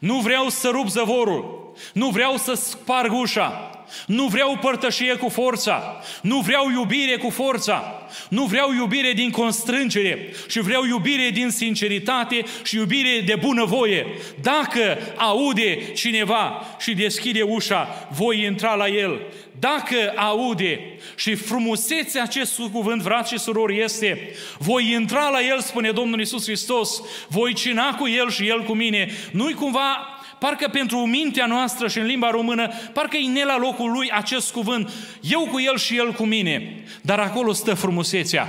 Nu 0.00 0.18
vreau 0.18 0.48
să 0.48 0.68
rup 0.68 0.88
zăvorul, 0.88 1.72
nu 1.92 2.08
vreau 2.08 2.36
să 2.36 2.54
sparg 2.54 3.12
ușa, 3.12 3.77
nu 4.06 4.26
vreau 4.26 4.58
părtășie 4.60 5.14
cu 5.14 5.28
forța, 5.28 6.00
nu 6.22 6.38
vreau 6.38 6.70
iubire 6.70 7.16
cu 7.16 7.30
forța, 7.30 8.08
nu 8.28 8.44
vreau 8.44 8.74
iubire 8.74 9.12
din 9.12 9.30
constrângere 9.30 10.32
și 10.48 10.60
vreau 10.60 10.84
iubire 10.84 11.30
din 11.30 11.50
sinceritate 11.50 12.44
și 12.62 12.76
iubire 12.76 13.20
de 13.26 13.34
bunăvoie. 13.40 14.06
Dacă 14.42 14.98
aude 15.16 15.92
cineva 15.94 16.66
și 16.78 16.94
deschide 16.94 17.42
ușa, 17.42 18.08
voi 18.10 18.42
intra 18.42 18.74
la 18.74 18.88
el. 18.88 19.20
Dacă 19.58 20.12
aude 20.16 20.80
și 21.16 21.34
frumusețea 21.34 22.22
acestui 22.22 22.70
cuvânt, 22.72 23.02
frați 23.02 23.32
și 23.32 23.38
surori, 23.38 23.80
este 23.80 24.30
voi 24.58 24.92
intra 24.92 25.28
la 25.28 25.40
el, 25.42 25.60
spune 25.60 25.90
Domnul 25.90 26.20
Isus 26.20 26.44
Hristos, 26.44 27.02
voi 27.28 27.54
cina 27.54 27.94
cu 27.94 28.08
el 28.08 28.30
și 28.30 28.48
el 28.48 28.62
cu 28.62 28.74
mine. 28.74 29.10
Nu-i 29.32 29.54
cumva 29.54 30.17
Parcă 30.38 30.68
pentru 30.72 30.98
mintea 30.98 31.46
noastră 31.46 31.88
și 31.88 31.98
în 31.98 32.06
limba 32.06 32.30
română, 32.30 32.68
parcă 32.92 33.16
e 33.16 33.28
ne 33.28 33.44
la 33.44 33.58
locul 33.58 33.90
lui 33.90 34.10
acest 34.10 34.52
cuvânt, 34.52 34.90
eu 35.20 35.48
cu 35.50 35.60
el 35.60 35.78
și 35.78 35.96
el 35.96 36.12
cu 36.12 36.24
mine. 36.24 36.84
Dar 37.00 37.18
acolo 37.18 37.52
stă 37.52 37.74
frumusețea. 37.74 38.46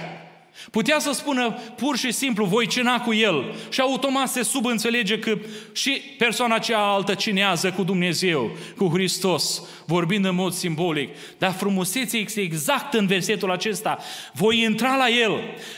Putea 0.72 1.00
să 1.00 1.12
spună 1.12 1.52
pur 1.76 1.98
și 1.98 2.12
simplu, 2.12 2.46
voi 2.46 2.68
cina 2.68 3.02
cu 3.02 3.14
el 3.14 3.56
și 3.70 3.82
automat 3.82 4.30
se 4.30 4.44
subînțelege 4.44 5.20
că 5.20 5.38
și 5.74 5.92
persoana 6.18 6.58
cealaltă 6.58 7.14
cinează 7.14 7.72
cu 7.72 7.84
Dumnezeu, 7.84 8.52
cu 8.78 8.90
Hristos, 8.94 9.62
vorbind 9.90 10.26
în 10.26 10.36
mod 10.36 10.54
simbolic. 10.54 11.10
Dar 11.38 11.52
frumusețea 11.52 12.20
este 12.20 12.42
exact 12.42 12.94
în 12.94 13.08
versetul 13.08 13.52
acesta. 13.52 13.98
Voi 14.34 14.62
intra 14.62 14.96
la 14.96 15.10
el, 15.10 15.32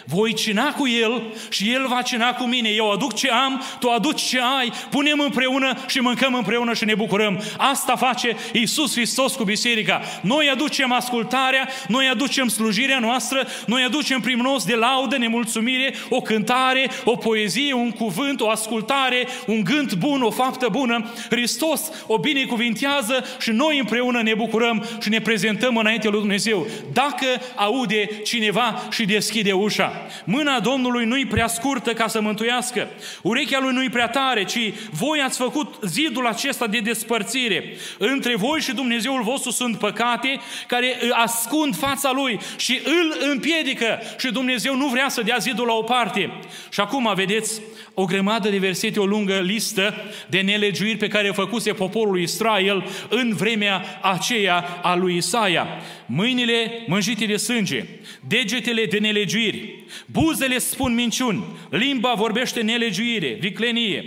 voi 0.06 0.34
cina 0.34 0.74
cu 0.74 0.88
el 0.88 1.22
și 1.50 1.72
el 1.72 1.88
va 1.88 2.02
cina 2.02 2.34
cu 2.34 2.44
mine. 2.44 2.70
Eu 2.70 2.92
aduc 2.92 3.14
ce 3.14 3.30
am, 3.30 3.62
tu 3.80 3.90
aduci 3.90 4.22
ce 4.22 4.40
ai, 4.60 4.72
punem 4.90 5.20
împreună 5.20 5.78
și 5.88 6.00
mâncăm 6.00 6.34
împreună 6.34 6.74
și 6.74 6.86
ne 6.86 6.96
bucurăm. 6.96 7.42
Asta 7.58 7.96
face 7.96 8.36
Iisus 8.54 8.94
Hristos 8.94 9.36
cu 9.36 9.44
biserica. 9.44 10.02
Noi 10.22 10.50
aducem 10.50 10.92
ascultarea, 10.92 11.68
noi 11.88 12.08
aducem 12.08 12.48
slujirea 12.48 13.00
noastră, 13.00 13.48
noi 13.66 13.84
aducem 13.84 14.20
primnos 14.20 14.66
de 14.66 14.76
laudă, 14.76 15.18
nemulțumire, 15.18 15.94
o 16.10 16.22
cântare, 16.22 16.90
o 17.04 17.16
poezie, 17.16 17.74
un 17.74 17.92
cuvânt, 17.92 18.42
o 18.42 18.50
ascultare, 18.50 19.28
un 19.48 19.64
gând 19.64 19.94
bun, 19.94 20.22
o 20.22 20.32
faptă 20.32 20.68
bună. 20.72 21.12
Hristos 21.30 21.82
o 22.08 22.18
binecuvintează 22.18 23.26
și 23.40 23.52
noi 23.52 23.80
împreună 23.80 24.00
ne 24.10 24.34
bucurăm 24.34 24.86
și 25.02 25.10
ne 25.10 25.20
prezentăm 25.22 25.78
înainte 25.78 26.08
lui 26.08 26.20
Dumnezeu. 26.20 26.68
Dacă 26.94 27.26
aude 27.56 28.10
cineva 28.24 28.88
și 28.92 29.06
deschide 29.06 29.52
ușa. 29.52 30.08
Mâna 30.26 30.60
Domnului 30.60 31.06
nu-i 31.06 31.26
prea 31.26 31.48
scurtă 31.48 31.94
ca 31.94 32.08
să 32.08 32.22
mântuiască. 32.22 32.88
Urechea 33.22 33.60
lui 33.60 33.74
nu-i 33.74 33.90
prea 33.90 34.08
tare, 34.08 34.44
ci 34.44 34.74
voi 34.92 35.22
ați 35.22 35.38
făcut 35.38 35.76
zidul 35.84 36.28
acesta 36.28 36.68
de 36.68 36.80
despărțire. 36.80 37.64
Între 37.98 38.36
voi 38.36 38.60
și 38.60 38.74
Dumnezeul 38.74 39.24
vostru 39.24 39.52
sunt 39.52 39.78
păcate 39.78 40.40
care 40.68 40.96
ascund 41.12 41.76
fața 41.76 42.12
lui 42.12 42.40
și 42.58 42.80
îl 42.84 43.30
împiedică 43.32 44.00
și 44.18 44.32
Dumnezeu 44.32 44.50
Dumnezeu 44.62 44.76
nu 44.76 44.88
vrea 44.88 45.10
să 45.10 45.22
dea 45.22 45.38
zidul 45.40 45.66
la 45.66 45.74
o 45.74 45.82
parte. 45.82 46.32
Și 46.70 46.80
acum, 46.80 47.12
vedeți, 47.16 47.62
o 47.94 48.06
grămadă 48.06 48.50
de 48.50 48.58
versete, 48.58 49.00
o 49.00 49.06
lungă 49.06 49.40
listă 49.40 49.94
de 50.28 50.42
nelegiuiri 50.42 50.98
pe 50.98 51.08
care 51.08 51.32
făcuse 51.32 51.74
poporul 51.74 52.20
Israel 52.20 52.86
în 53.10 53.36
vremea 53.36 53.91
aceea 54.02 54.80
a 54.84 54.96
lui 54.96 55.16
Isaia. 55.16 55.68
Mâinile 56.06 56.84
mânjite 56.88 57.26
de 57.26 57.36
sânge, 57.36 57.86
degetele 58.28 58.86
de 58.86 58.98
nelegiuiri, 58.98 59.84
buzele 60.06 60.58
spun 60.58 60.94
minciuni, 60.94 61.44
limba 61.70 62.14
vorbește 62.14 62.62
nelegiuire, 62.62 63.38
viclenie. 63.40 64.06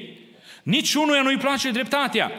Niciunuia 0.63 1.23
nu-i 1.23 1.37
place 1.37 1.71
dreptatea, 1.71 2.33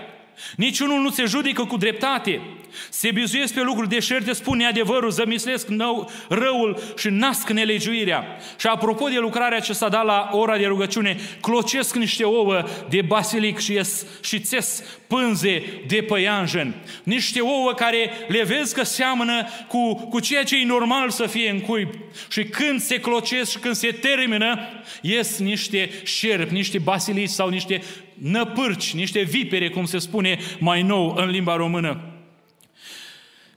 niciunul 0.56 1.02
nu 1.02 1.10
se 1.10 1.26
judecă 1.26 1.64
cu 1.66 1.78
dreptate, 1.78 2.42
se 2.90 3.12
bizuiesc 3.12 3.54
pe 3.54 3.62
lucruri 3.62 3.90
deșerte, 3.90 4.34
spune 4.34 4.66
adevărul, 4.66 5.10
zămislesc 5.10 5.68
nou, 5.68 6.12
răul 6.30 6.80
și 6.98 7.10
nasc 7.10 7.50
nelegiuirea. 7.50 8.26
Și 8.60 8.68
apropo 8.68 9.08
de 9.08 9.18
lucrarea 9.18 9.60
ce 9.60 9.74
s-a 9.74 9.90
dat 9.90 10.06
la 10.06 10.30
ora 10.32 10.58
de 10.58 10.66
rugăciune, 10.66 11.18
clocesc 11.42 11.96
niște 11.96 12.24
ouă 12.24 12.64
de 12.90 13.02
basilic 13.02 13.60
și, 13.60 13.74
ies, 13.74 14.06
și 14.24 14.40
țes 14.40 14.84
pânze 15.08 15.64
de 15.88 16.02
păianjen. 16.02 16.76
Niște 17.04 17.42
ouă 17.42 17.74
care 17.74 18.10
le 18.28 18.44
vezi 18.44 18.74
că 18.74 18.84
seamănă 18.84 19.48
cu, 19.68 19.96
cu 19.96 20.20
ceea 20.20 20.44
ce 20.44 20.60
e 20.60 20.66
normal 20.66 21.10
să 21.10 21.26
fie 21.26 21.50
în 21.50 21.60
cuib. 21.60 21.90
Și 22.30 22.44
când 22.44 22.80
se 22.80 23.00
clocesc 23.00 23.52
și 23.52 23.58
când 23.58 23.76
se 23.76 23.92
termină, 23.92 24.60
ies 25.02 25.40
niște 25.40 25.90
șerpi, 26.04 26.54
niște 26.54 26.78
basilici 26.78 27.30
sau 27.30 27.50
niște 27.50 27.82
năpârci, 28.14 28.94
niște 28.94 29.22
vipere, 29.22 29.70
cum 29.70 29.86
se 29.86 29.98
spune 29.98 30.38
mai 30.60 30.82
nou 30.82 31.16
în 31.18 31.30
limba 31.30 31.56
română. 31.56 32.15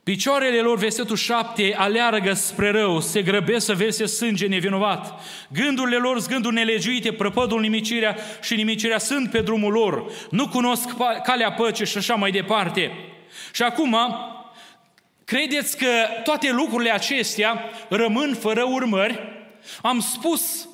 Picioarele 0.09 0.59
lor, 0.59 0.77
versetul 0.77 1.15
7, 1.15 1.75
aleargă 1.77 2.33
spre 2.33 2.71
rău, 2.71 2.99
se 2.99 3.21
grăbesc 3.21 3.65
să 3.65 3.73
verse 3.73 4.05
sânge 4.05 4.47
nevinovat. 4.47 5.21
Gândurile 5.53 5.97
lor, 5.97 6.25
gânduri 6.27 6.53
nelegiuite, 6.53 7.11
prăpădul 7.11 7.59
nimicirea 7.59 8.17
și 8.41 8.55
nimicirea 8.55 8.97
sunt 8.97 9.31
pe 9.31 9.41
drumul 9.41 9.71
lor. 9.71 10.11
Nu 10.31 10.47
cunosc 10.47 10.89
calea 11.23 11.51
păcii 11.51 11.85
și 11.85 11.97
așa 11.97 12.15
mai 12.15 12.31
departe. 12.31 12.91
Și 13.53 13.63
acum, 13.63 13.97
credeți 15.25 15.77
că 15.77 15.87
toate 16.23 16.51
lucrurile 16.51 16.91
acestea 16.91 17.63
rămân 17.89 18.35
fără 18.39 18.63
urmări? 18.63 19.19
Am 19.81 19.99
spus 19.99 20.68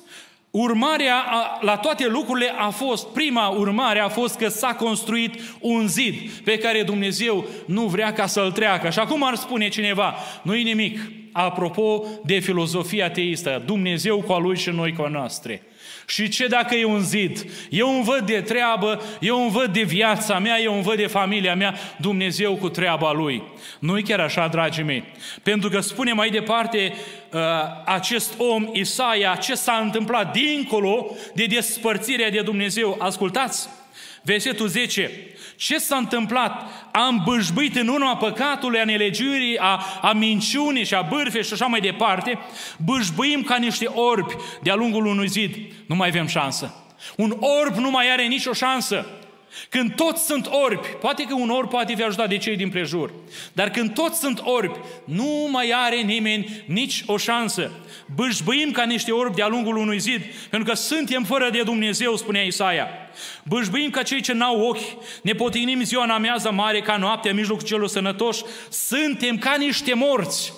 Urmarea 0.58 1.24
la 1.60 1.76
toate 1.76 2.06
lucrurile 2.06 2.52
a 2.58 2.68
fost, 2.68 3.06
prima 3.06 3.48
urmare 3.48 3.98
a 3.98 4.08
fost 4.08 4.36
că 4.36 4.48
s-a 4.48 4.74
construit 4.74 5.40
un 5.60 5.86
zid 5.86 6.30
pe 6.30 6.58
care 6.58 6.82
Dumnezeu 6.82 7.44
nu 7.66 7.86
vrea 7.86 8.12
ca 8.12 8.26
să-l 8.26 8.52
treacă. 8.52 8.90
Și 8.90 8.98
acum 8.98 9.24
ar 9.24 9.34
spune 9.34 9.68
cineva, 9.68 10.14
nu-i 10.42 10.62
nimic, 10.62 11.00
apropo 11.32 12.04
de 12.24 12.38
filozofia 12.38 13.10
teistă, 13.10 13.62
Dumnezeu 13.66 14.22
cu 14.22 14.32
a 14.32 14.38
lui 14.38 14.56
și 14.56 14.70
noi 14.70 14.92
cu 14.92 15.02
a 15.02 15.08
noastre. 15.08 15.62
Și 16.06 16.28
ce 16.28 16.46
dacă 16.46 16.74
e 16.74 16.84
un 16.84 17.00
zid? 17.00 17.50
Eu 17.70 17.94
îmi 17.94 18.04
văd 18.04 18.20
de 18.20 18.40
treabă, 18.40 19.02
eu 19.20 19.42
îmi 19.42 19.50
văd 19.50 19.72
de 19.72 19.82
viața 19.82 20.38
mea, 20.38 20.60
eu 20.60 20.74
îmi 20.74 20.82
văd 20.82 20.96
de 20.96 21.06
familia 21.06 21.54
mea, 21.54 21.74
Dumnezeu 22.00 22.56
cu 22.56 22.68
treaba 22.68 23.12
Lui. 23.12 23.42
Nu-i 23.78 24.02
chiar 24.02 24.20
așa, 24.20 24.48
dragii 24.48 24.82
mei. 24.82 25.04
Pentru 25.42 25.68
că 25.68 25.80
spune 25.80 26.12
mai 26.12 26.30
departe 26.30 26.92
uh, 27.32 27.40
acest 27.84 28.34
om, 28.38 28.68
Isaia, 28.72 29.34
ce 29.34 29.54
s-a 29.54 29.80
întâmplat 29.82 30.32
dincolo 30.32 31.16
de 31.34 31.44
despărțirea 31.44 32.30
de 32.30 32.40
Dumnezeu. 32.40 32.96
Ascultați, 32.98 33.68
versetul 34.22 34.66
10. 34.66 35.10
Ce 35.56 35.78
s-a 35.78 35.96
întâmplat? 35.96 36.70
Am 36.92 37.22
bâșbuit 37.24 37.76
în 37.76 37.88
urma 37.88 38.16
păcatului, 38.16 38.80
a 38.80 38.84
nelegiurii, 38.84 39.58
a, 39.58 39.82
a 40.02 40.12
minciunii 40.12 40.84
și 40.84 40.94
a 40.94 41.02
bârfei 41.02 41.44
și 41.44 41.52
așa 41.52 41.66
mai 41.66 41.80
departe. 41.80 42.38
Bâșbuim 42.84 43.42
ca 43.42 43.56
niște 43.56 43.86
orbi 43.86 44.34
de-a 44.62 44.74
lungul 44.74 45.06
unui 45.06 45.28
zid. 45.28 45.56
Nu 45.86 45.94
mai 45.94 46.08
avem 46.08 46.26
șansă. 46.26 46.74
Un 47.16 47.36
orb 47.60 47.76
nu 47.76 47.90
mai 47.90 48.12
are 48.12 48.26
nicio 48.26 48.52
șansă. 48.52 49.06
Când 49.68 49.94
toți 49.94 50.24
sunt 50.24 50.48
orbi, 50.50 50.86
poate 51.00 51.22
că 51.22 51.34
un 51.34 51.50
orb 51.50 51.70
poate 51.70 51.94
fi 51.94 52.02
ajutat 52.02 52.28
de 52.28 52.36
cei 52.36 52.56
din 52.56 52.68
prejur, 52.68 53.12
dar 53.52 53.70
când 53.70 53.94
toți 53.94 54.18
sunt 54.18 54.40
orbi, 54.44 54.78
nu 55.04 55.48
mai 55.50 55.72
are 55.74 55.96
nimeni 55.96 56.64
nici 56.66 57.02
o 57.06 57.16
șansă. 57.16 57.70
Bâșbâim 58.14 58.70
ca 58.70 58.84
niște 58.84 59.12
orbi 59.12 59.36
de-a 59.36 59.46
lungul 59.46 59.76
unui 59.76 59.98
zid, 59.98 60.22
pentru 60.50 60.68
că 60.68 60.76
suntem 60.76 61.24
fără 61.24 61.50
de 61.50 61.62
Dumnezeu, 61.62 62.16
spunea 62.16 62.42
Isaia. 62.42 62.88
Bâșbâim 63.44 63.90
ca 63.90 64.02
cei 64.02 64.20
ce 64.20 64.32
n-au 64.32 64.60
ochi, 64.60 65.04
ne 65.22 65.32
potinim 65.32 65.82
ziua 65.82 66.04
în 66.04 66.10
amiază 66.10 66.50
mare 66.50 66.80
ca 66.80 66.96
noaptea 66.96 67.30
în 67.30 67.36
mijlocul 67.36 67.66
celor 67.66 67.88
sănătoși, 67.88 68.42
suntem 68.70 69.38
ca 69.38 69.54
niște 69.58 69.94
morți, 69.94 70.52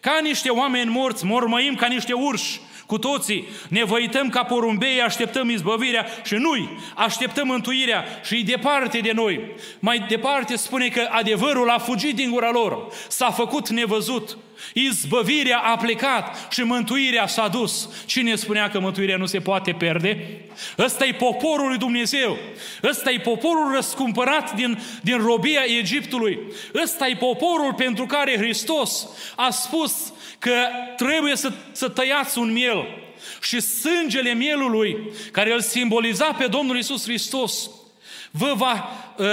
ca 0.00 0.18
niște 0.22 0.48
oameni 0.48 0.90
morți, 0.90 1.24
mormăim 1.24 1.74
ca 1.74 1.86
niște 1.86 2.12
urși, 2.12 2.60
cu 2.90 2.98
toții 2.98 3.48
ne 3.68 3.84
văităm 3.84 4.28
ca 4.28 4.42
porumbei, 4.42 5.00
așteptăm 5.00 5.50
izbăvirea 5.50 6.06
și 6.24 6.34
noi 6.34 6.68
așteptăm 6.94 7.46
mântuirea 7.46 8.04
și 8.24 8.36
e 8.36 8.42
departe 8.42 8.98
de 8.98 9.12
noi. 9.14 9.40
Mai 9.78 10.04
departe 10.08 10.56
spune 10.56 10.88
că 10.88 11.08
adevărul 11.10 11.70
a 11.70 11.78
fugit 11.78 12.14
din 12.14 12.30
gura 12.30 12.50
lor, 12.50 12.86
s-a 13.08 13.30
făcut 13.30 13.68
nevăzut, 13.68 14.38
izbăvirea 14.72 15.58
a 15.58 15.76
plecat 15.76 16.52
și 16.52 16.62
mântuirea 16.62 17.26
s-a 17.26 17.48
dus. 17.48 17.88
Cine 18.06 18.34
spunea 18.34 18.70
că 18.70 18.80
mântuirea 18.80 19.16
nu 19.16 19.26
se 19.26 19.40
poate 19.40 19.72
pierde? 19.72 20.40
Ăsta 20.78 21.04
e 21.04 21.12
poporul 21.12 21.68
lui 21.68 21.78
Dumnezeu. 21.78 22.36
Ăsta 22.82 23.10
e 23.10 23.18
poporul 23.18 23.74
răscumpărat 23.74 24.54
din, 24.54 24.78
din 25.02 25.16
robia 25.16 25.62
Egiptului. 25.78 26.38
Ăsta 26.82 27.06
e 27.06 27.16
poporul 27.16 27.74
pentru 27.74 28.06
care 28.06 28.36
Hristos 28.36 29.08
a 29.36 29.50
spus 29.50 30.12
că 30.40 30.56
trebuie 30.96 31.36
să, 31.36 31.52
să 31.72 31.88
tăiați 31.88 32.38
un 32.38 32.52
miel 32.52 32.86
și 33.42 33.60
sângele 33.60 34.32
mielului 34.32 35.10
care 35.32 35.52
îl 35.52 35.60
simboliza 35.60 36.32
pe 36.32 36.46
Domnul 36.46 36.78
Isus 36.78 37.04
Hristos 37.04 37.70
vă 38.30 38.52
va 38.56 38.88
uh, 39.16 39.26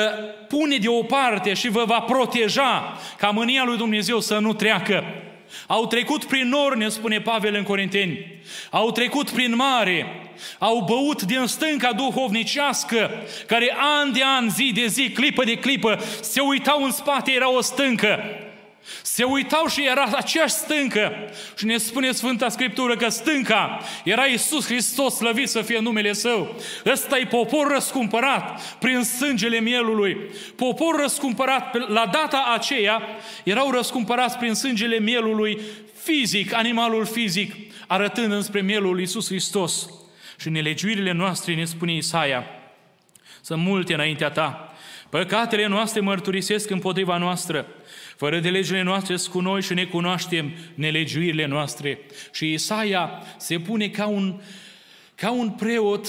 pune 0.48 0.78
deoparte 0.78 1.54
și 1.54 1.70
vă 1.70 1.84
va 1.86 2.00
proteja 2.00 3.00
ca 3.18 3.30
mânia 3.30 3.64
lui 3.64 3.78
Dumnezeu 3.78 4.20
să 4.20 4.38
nu 4.38 4.54
treacă. 4.54 5.04
Au 5.68 5.88
trecut 5.88 6.26
prin 6.26 6.48
nori, 6.48 6.78
ne 6.78 6.90
spune 6.90 7.22
Pavel 7.22 7.56
în 7.56 7.64
Corinteni. 7.64 8.42
Au 8.70 8.92
trecut 8.92 9.30
prin 9.30 9.56
mare. 9.56 10.06
Au 10.60 10.84
băut 10.88 11.22
din 11.22 11.46
stânca 11.46 11.94
duhovnicească, 11.94 13.12
care 13.48 13.76
an 13.78 14.12
de 14.12 14.22
an, 14.24 14.50
zi 14.50 14.72
de 14.74 14.86
zi, 14.88 15.10
clipă 15.10 15.44
de 15.44 15.56
clipă, 15.56 16.00
se 16.22 16.40
uitau 16.40 16.84
în 16.84 16.92
spate, 16.92 17.32
era 17.32 17.52
o 17.52 17.62
stâncă. 17.62 18.20
Se 19.02 19.24
uitau 19.24 19.68
și 19.68 19.86
era 19.86 20.04
aceeași 20.16 20.54
stâncă. 20.54 21.12
Și 21.58 21.66
ne 21.66 21.78
spune 21.78 22.12
Sfânta 22.12 22.50
Scriptură 22.50 22.96
că 22.96 23.10
stânca 23.10 23.80
era 24.04 24.26
Iisus 24.26 24.66
Hristos, 24.66 25.16
slăvit 25.16 25.50
să 25.50 25.62
fie 25.62 25.80
numele 25.80 26.14
Său. 26.14 26.56
Ăsta 26.86 27.18
e 27.18 27.26
popor 27.26 27.68
răscumpărat 27.72 28.62
prin 28.80 29.04
sângele 29.04 29.60
mielului. 29.60 30.18
Popor 30.56 31.00
răscumpărat, 31.00 31.90
la 31.90 32.10
data 32.12 32.54
aceea, 32.54 33.02
erau 33.44 33.72
răscumpărați 33.72 34.38
prin 34.38 34.54
sângele 34.54 35.00
mielului 35.00 35.60
fizic, 36.02 36.54
animalul 36.54 37.06
fizic, 37.06 37.54
arătând 37.88 38.32
înspre 38.32 38.62
mielul 38.62 39.00
Iisus 39.00 39.28
Hristos. 39.28 39.90
Și 40.40 40.50
nelegiuirile 40.50 41.12
noastre, 41.12 41.56
ne 41.56 41.66
spune 41.66 41.96
Isaia, 41.96 42.46
sunt 43.42 43.62
multe 43.62 43.94
înaintea 43.94 44.30
ta. 44.30 44.74
Păcatele 45.10 45.68
noastre 45.68 46.00
mărturisesc 46.00 46.70
împotriva 46.70 47.18
noastră. 47.18 47.68
Fără 48.18 48.40
de 48.40 48.50
legile 48.50 48.82
noastre 48.82 49.16
cu 49.32 49.40
noi 49.40 49.62
și 49.62 49.74
ne 49.74 49.86
cunoaștem 49.86 50.52
nelegiuirile 50.74 51.46
noastre. 51.46 52.00
Și 52.34 52.54
Isaia 52.54 53.24
se 53.38 53.60
pune 53.60 53.88
ca 53.88 54.08
un, 54.08 54.42
ca 55.16 55.32
un 55.32 55.50
preot, 55.50 56.08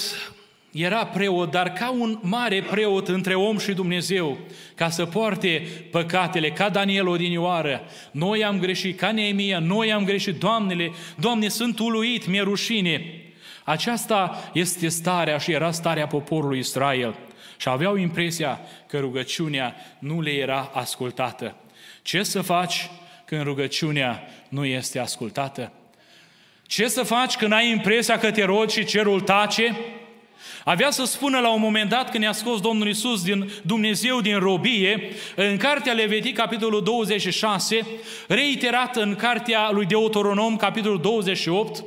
era 0.73 1.07
preot, 1.07 1.51
dar 1.51 1.73
ca 1.73 1.91
un 1.91 2.19
mare 2.23 2.63
preot 2.63 3.09
între 3.09 3.35
om 3.35 3.59
și 3.59 3.73
Dumnezeu, 3.73 4.39
ca 4.75 4.89
să 4.89 5.07
poarte 5.07 5.63
păcatele, 5.91 6.51
ca 6.51 6.69
Daniel 6.69 7.09
odinioară. 7.09 7.83
Noi 8.11 8.45
am 8.45 8.59
greșit, 8.59 8.99
ca 8.99 9.13
Neemia, 9.13 9.59
noi 9.59 9.93
am 9.93 10.05
greșit, 10.05 10.39
Doamnele, 10.39 10.91
Doamne, 11.17 11.49
sunt 11.49 11.79
uluit, 11.79 12.27
mi-e 12.27 12.43
rușine. 12.43 13.23
Aceasta 13.65 14.51
este 14.53 14.89
starea 14.89 15.39
și 15.39 15.53
era 15.53 15.71
starea 15.71 16.07
poporului 16.07 16.59
Israel. 16.59 17.15
Și 17.57 17.69
aveau 17.69 17.97
impresia 17.97 18.61
că 18.87 18.99
rugăciunea 18.99 19.75
nu 19.99 20.21
le 20.21 20.31
era 20.31 20.71
ascultată. 20.75 21.57
Ce 22.09 22.23
să 22.23 22.41
faci 22.41 22.91
când 23.25 23.43
rugăciunea 23.43 24.23
nu 24.49 24.65
este 24.65 24.99
ascultată? 24.99 25.73
Ce 26.67 26.89
să 26.89 27.03
faci 27.03 27.37
când 27.37 27.53
ai 27.53 27.71
impresia 27.71 28.19
că 28.19 28.31
te 28.31 28.45
rogi 28.45 28.79
și 28.79 28.85
cerul 28.85 29.21
tace? 29.21 29.77
Avea 30.65 30.91
să 30.91 31.05
spună 31.05 31.39
la 31.39 31.53
un 31.53 31.61
moment 31.61 31.91
dat 31.91 32.11
când 32.11 32.23
i-a 32.23 32.33
scos 32.33 32.61
Domnul 32.61 32.89
Isus 32.89 33.23
din 33.23 33.51
Dumnezeu 33.63 34.21
din 34.21 34.39
robie, 34.39 35.13
în 35.35 35.57
cartea 35.57 35.93
Levitic, 35.93 36.37
capitolul 36.37 36.83
26, 36.83 37.87
reiterat 38.29 38.97
în 38.97 39.15
cartea 39.15 39.71
lui 39.71 39.87
Deuteronom, 39.87 40.57
capitolul 40.57 41.01
28, 41.01 41.85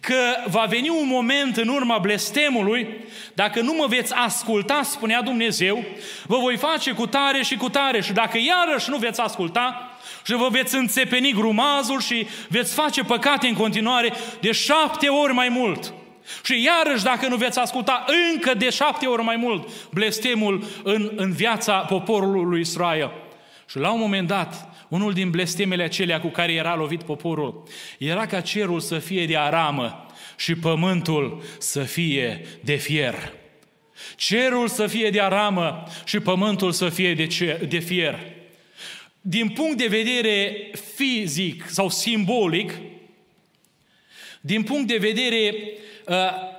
că 0.00 0.48
va 0.48 0.64
veni 0.68 0.88
un 0.88 1.06
moment 1.06 1.56
în 1.56 1.68
urma 1.68 1.98
blestemului, 1.98 2.88
dacă 3.34 3.60
nu 3.60 3.74
mă 3.74 3.86
veți 3.88 4.14
asculta, 4.14 4.80
spunea 4.82 5.22
Dumnezeu, 5.22 5.84
vă 6.26 6.36
voi 6.36 6.56
face 6.56 6.92
cu 6.92 7.06
tare 7.06 7.42
și 7.42 7.56
cu 7.56 7.68
tare 7.68 8.00
și 8.00 8.12
dacă 8.12 8.38
iarăși 8.38 8.90
nu 8.90 8.96
veți 8.96 9.20
asculta 9.20 9.90
și 10.24 10.34
vă 10.34 10.48
veți 10.50 10.74
înțepeni 10.74 11.32
grumazul 11.32 12.00
și 12.00 12.26
veți 12.48 12.74
face 12.74 13.02
păcate 13.02 13.46
în 13.46 13.54
continuare 13.54 14.12
de 14.40 14.52
șapte 14.52 15.08
ori 15.08 15.32
mai 15.32 15.48
mult. 15.48 15.94
Și 16.42 16.62
iarăși, 16.62 17.04
dacă 17.04 17.28
nu 17.28 17.36
veți 17.36 17.58
asculta 17.58 18.04
încă 18.32 18.54
de 18.54 18.70
șapte 18.70 19.06
ori 19.06 19.22
mai 19.22 19.36
mult 19.36 19.68
blestemul 19.90 20.64
în, 20.82 21.12
în 21.16 21.32
viața 21.32 21.78
poporului 21.78 22.44
lui 22.44 22.60
Israel. 22.60 23.10
Și 23.68 23.78
la 23.78 23.90
un 23.90 24.00
moment 24.00 24.28
dat, 24.28 24.68
unul 24.88 25.12
din 25.12 25.30
blestemele 25.30 25.82
acelea 25.82 26.20
cu 26.20 26.28
care 26.28 26.52
era 26.52 26.76
lovit 26.76 27.02
poporul 27.02 27.62
era 27.98 28.26
ca 28.26 28.40
cerul 28.40 28.80
să 28.80 28.98
fie 28.98 29.26
de 29.26 29.36
aramă 29.36 30.06
și 30.36 30.54
pământul 30.54 31.42
să 31.58 31.82
fie 31.82 32.46
de 32.60 32.74
fier. 32.74 33.32
Cerul 34.16 34.68
să 34.68 34.86
fie 34.86 35.10
de 35.10 35.20
aramă 35.20 35.82
și 36.04 36.20
pământul 36.20 36.72
să 36.72 36.88
fie 36.88 37.14
de, 37.14 37.26
ce, 37.26 37.66
de 37.68 37.78
fier. 37.78 38.18
Din 39.20 39.48
punct 39.48 39.76
de 39.76 39.86
vedere 39.86 40.70
fizic 40.94 41.64
sau 41.68 41.90
simbolic, 41.90 42.72
din 44.40 44.62
punct 44.62 44.88
de 44.88 44.96
vedere 44.96 45.52
uh, 45.54 45.68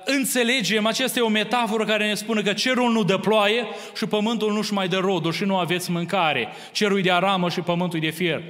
înțelegem, 0.04 0.86
aceasta 0.86 1.18
e 1.18 1.22
o 1.22 1.28
metaforă 1.28 1.84
care 1.84 2.06
ne 2.06 2.14
spune 2.14 2.42
că 2.42 2.52
cerul 2.52 2.92
nu 2.92 3.02
dă 3.02 3.18
ploaie 3.18 3.66
și 3.96 4.06
pământul 4.06 4.52
nu-și 4.52 4.72
mai 4.72 4.88
dă 4.88 4.96
rodul 4.96 5.32
și 5.32 5.44
nu 5.44 5.56
aveți 5.56 5.90
mâncare. 5.90 6.48
Cerul 6.72 6.98
e 6.98 7.02
de 7.02 7.10
aramă 7.10 7.48
și 7.48 7.60
pământul 7.60 7.98
e 7.98 8.06
de 8.06 8.10
fier. 8.10 8.42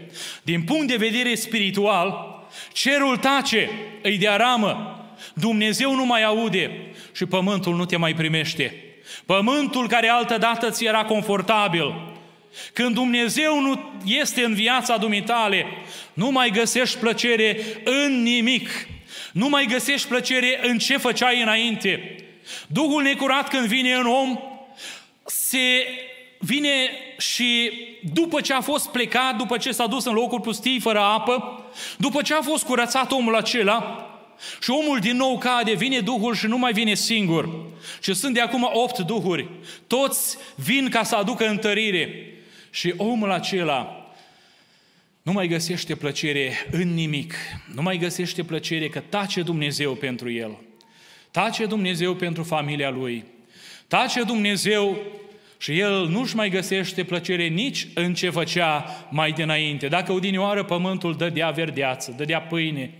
Din 0.42 0.62
punct 0.62 0.86
de 0.86 0.96
vedere 0.96 1.34
spiritual, 1.34 2.36
cerul 2.72 3.16
tace, 3.16 3.70
e 4.02 4.16
de 4.16 4.28
aramă, 4.28 5.02
Dumnezeu 5.34 5.94
nu 5.94 6.06
mai 6.06 6.24
aude 6.24 6.70
și 7.14 7.26
pământul 7.26 7.76
nu 7.76 7.84
te 7.84 7.96
mai 7.96 8.14
primește. 8.14 8.74
Pământul 9.26 9.88
care 9.88 10.08
altă 10.08 10.38
dată 10.38 10.70
ți 10.70 10.84
era 10.84 11.04
confortabil, 11.04 11.94
când 12.72 12.94
Dumnezeu 12.94 13.60
nu 13.60 13.90
este 14.04 14.44
în 14.44 14.54
viața 14.54 14.96
dumitale, 14.96 15.66
nu 16.12 16.30
mai 16.30 16.50
găsești 16.50 16.98
plăcere 16.98 17.56
în 17.84 18.22
nimic. 18.22 18.68
Nu 19.38 19.48
mai 19.48 19.66
găsești 19.66 20.08
plăcere 20.08 20.60
în 20.62 20.78
ce 20.78 20.96
făceai 20.96 21.42
înainte. 21.42 22.16
Duhul 22.66 23.02
necurat 23.02 23.48
când 23.48 23.66
vine 23.66 23.92
în 23.92 24.06
om, 24.06 24.38
se 25.24 25.86
vine 26.38 26.90
și 27.18 27.72
după 28.12 28.40
ce 28.40 28.54
a 28.54 28.60
fost 28.60 28.88
plecat, 28.88 29.36
după 29.36 29.56
ce 29.56 29.70
s-a 29.70 29.86
dus 29.86 30.04
în 30.04 30.12
locul 30.12 30.40
pustii 30.40 30.80
fără 30.80 31.00
apă, 31.00 31.64
după 31.96 32.22
ce 32.22 32.34
a 32.34 32.40
fost 32.40 32.64
curățat 32.64 33.12
omul 33.12 33.36
acela, 33.36 34.06
și 34.60 34.70
omul 34.70 34.98
din 34.98 35.16
nou 35.16 35.38
cade, 35.38 35.72
vine 35.72 36.00
Duhul 36.00 36.34
și 36.34 36.46
nu 36.46 36.58
mai 36.58 36.72
vine 36.72 36.94
singur. 36.94 37.48
Și 38.02 38.14
sunt 38.14 38.34
de 38.34 38.40
acum 38.40 38.70
opt 38.72 38.98
Duhuri. 38.98 39.48
Toți 39.86 40.36
vin 40.54 40.88
ca 40.88 41.02
să 41.02 41.16
aducă 41.16 41.48
întărire. 41.48 42.32
Și 42.70 42.94
omul 42.96 43.30
acela 43.30 43.97
nu 45.28 45.34
mai 45.34 45.48
găsește 45.48 45.94
plăcere 45.94 46.52
în 46.70 46.94
nimic. 46.94 47.34
Nu 47.74 47.82
mai 47.82 47.96
găsește 47.98 48.42
plăcere 48.42 48.88
că 48.88 49.00
tace 49.08 49.42
Dumnezeu 49.42 49.94
pentru 49.94 50.30
el. 50.30 50.58
Tace 51.30 51.66
Dumnezeu 51.66 52.14
pentru 52.14 52.42
familia 52.42 52.90
lui. 52.90 53.24
Tace 53.88 54.22
Dumnezeu 54.22 54.98
și 55.58 55.78
el 55.78 56.06
nu-și 56.06 56.36
mai 56.36 56.48
găsește 56.50 57.04
plăcere 57.04 57.46
nici 57.46 57.86
în 57.94 58.14
ce 58.14 58.30
făcea 58.30 58.84
mai 59.10 59.32
dinainte. 59.32 59.88
Dacă 59.88 60.12
odinioară 60.12 60.64
pământul 60.64 61.16
dădea 61.16 61.50
verdeață, 61.50 62.14
dădea 62.16 62.40
pâine, 62.40 62.90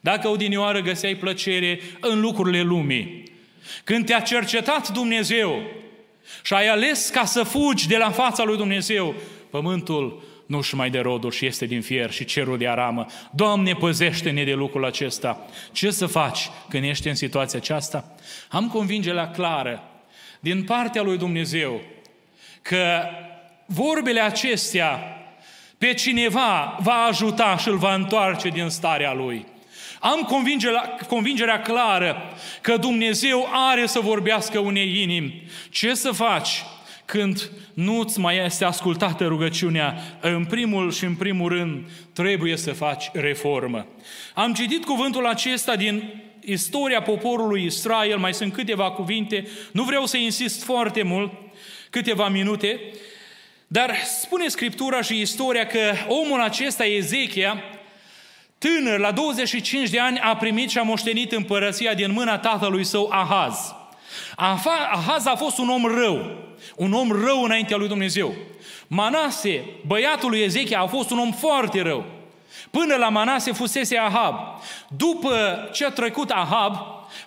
dacă 0.00 0.28
odinioară 0.28 0.80
găseai 0.80 1.14
plăcere 1.14 1.80
în 2.00 2.20
lucrurile 2.20 2.62
lumii, 2.62 3.22
când 3.84 4.06
te-a 4.06 4.20
cercetat 4.20 4.92
Dumnezeu 4.92 5.62
și 6.42 6.54
ai 6.54 6.68
ales 6.68 7.08
ca 7.08 7.24
să 7.24 7.42
fugi 7.42 7.88
de 7.88 7.96
la 7.96 8.10
fața 8.10 8.44
lui 8.44 8.56
Dumnezeu, 8.56 9.14
pământul 9.50 10.29
nu-și 10.50 10.74
mai 10.74 10.90
de 10.90 10.98
rodul 10.98 11.30
și 11.30 11.46
este 11.46 11.66
din 11.66 11.82
fier 11.82 12.10
și 12.10 12.24
cerul 12.24 12.58
de 12.58 12.68
aramă. 12.68 13.06
Doamne, 13.30 13.72
păzește-ne 13.72 14.44
de 14.44 14.52
lucrul 14.52 14.84
acesta. 14.84 15.46
Ce 15.72 15.90
să 15.90 16.06
faci 16.06 16.48
când 16.68 16.84
ești 16.84 17.08
în 17.08 17.14
situația 17.14 17.58
aceasta? 17.58 18.14
Am 18.48 18.68
convingerea 18.68 19.30
clară 19.30 19.82
din 20.40 20.64
partea 20.64 21.02
lui 21.02 21.18
Dumnezeu 21.18 21.80
că 22.62 23.02
vorbele 23.66 24.20
acestea 24.20 25.00
pe 25.78 25.94
cineva 25.94 26.78
va 26.82 27.06
ajuta 27.08 27.56
și 27.56 27.68
îl 27.68 27.76
va 27.76 27.94
întoarce 27.94 28.48
din 28.48 28.68
starea 28.68 29.12
lui. 29.12 29.46
Am 30.00 30.20
convingerea, 30.20 30.96
convingerea 31.08 31.62
clară 31.62 32.34
că 32.60 32.76
Dumnezeu 32.76 33.48
are 33.52 33.86
să 33.86 34.00
vorbească 34.00 34.58
unei 34.58 35.02
inimi. 35.02 35.42
Ce 35.70 35.94
să 35.94 36.10
faci 36.10 36.64
când 37.10 37.50
nu-ți 37.74 38.20
mai 38.20 38.44
este 38.44 38.64
ascultată 38.64 39.26
rugăciunea? 39.26 39.94
În 40.20 40.44
primul 40.44 40.92
și 40.92 41.04
în 41.04 41.14
primul 41.14 41.48
rând 41.48 41.84
trebuie 42.12 42.56
să 42.56 42.72
faci 42.72 43.10
reformă. 43.12 43.86
Am 44.34 44.52
citit 44.52 44.84
cuvântul 44.84 45.26
acesta 45.26 45.76
din 45.76 46.22
istoria 46.40 47.02
poporului 47.02 47.64
Israel, 47.64 48.18
mai 48.18 48.34
sunt 48.34 48.52
câteva 48.52 48.90
cuvinte, 48.90 49.46
nu 49.72 49.82
vreau 49.82 50.06
să 50.06 50.16
insist 50.16 50.64
foarte 50.64 51.02
mult, 51.02 51.32
câteva 51.90 52.28
minute, 52.28 52.80
dar 53.66 53.94
spune 54.20 54.48
Scriptura 54.48 55.02
și 55.02 55.20
istoria 55.20 55.66
că 55.66 55.92
omul 56.08 56.40
acesta, 56.40 56.84
Ezechia, 56.84 57.64
tânăr, 58.58 58.98
la 58.98 59.12
25 59.12 59.90
de 59.90 59.98
ani, 59.98 60.18
a 60.18 60.36
primit 60.36 60.70
și 60.70 60.78
a 60.78 60.82
moștenit 60.82 61.32
împărăția 61.32 61.94
din 61.94 62.12
mâna 62.12 62.38
tatălui 62.38 62.84
său 62.84 63.08
Ahaz. 63.12 63.74
Ahaz 64.36 65.26
a 65.26 65.34
fost 65.36 65.58
un 65.58 65.68
om 65.68 65.84
rău, 65.84 66.30
un 66.76 66.92
om 66.92 67.24
rău 67.24 67.42
înaintea 67.42 67.76
lui 67.76 67.88
Dumnezeu. 67.88 68.34
Manase, 68.86 69.64
băiatul 69.86 70.30
lui 70.30 70.40
Ezechia, 70.40 70.80
a 70.80 70.86
fost 70.86 71.10
un 71.10 71.18
om 71.18 71.32
foarte 71.32 71.82
rău. 71.82 72.04
Până 72.70 72.96
la 72.96 73.08
Manase 73.08 73.52
fusese 73.52 73.96
Ahab. 73.96 74.34
După 74.88 75.68
ce 75.72 75.84
a 75.84 75.90
trecut 75.90 76.30
Ahab, 76.30 76.76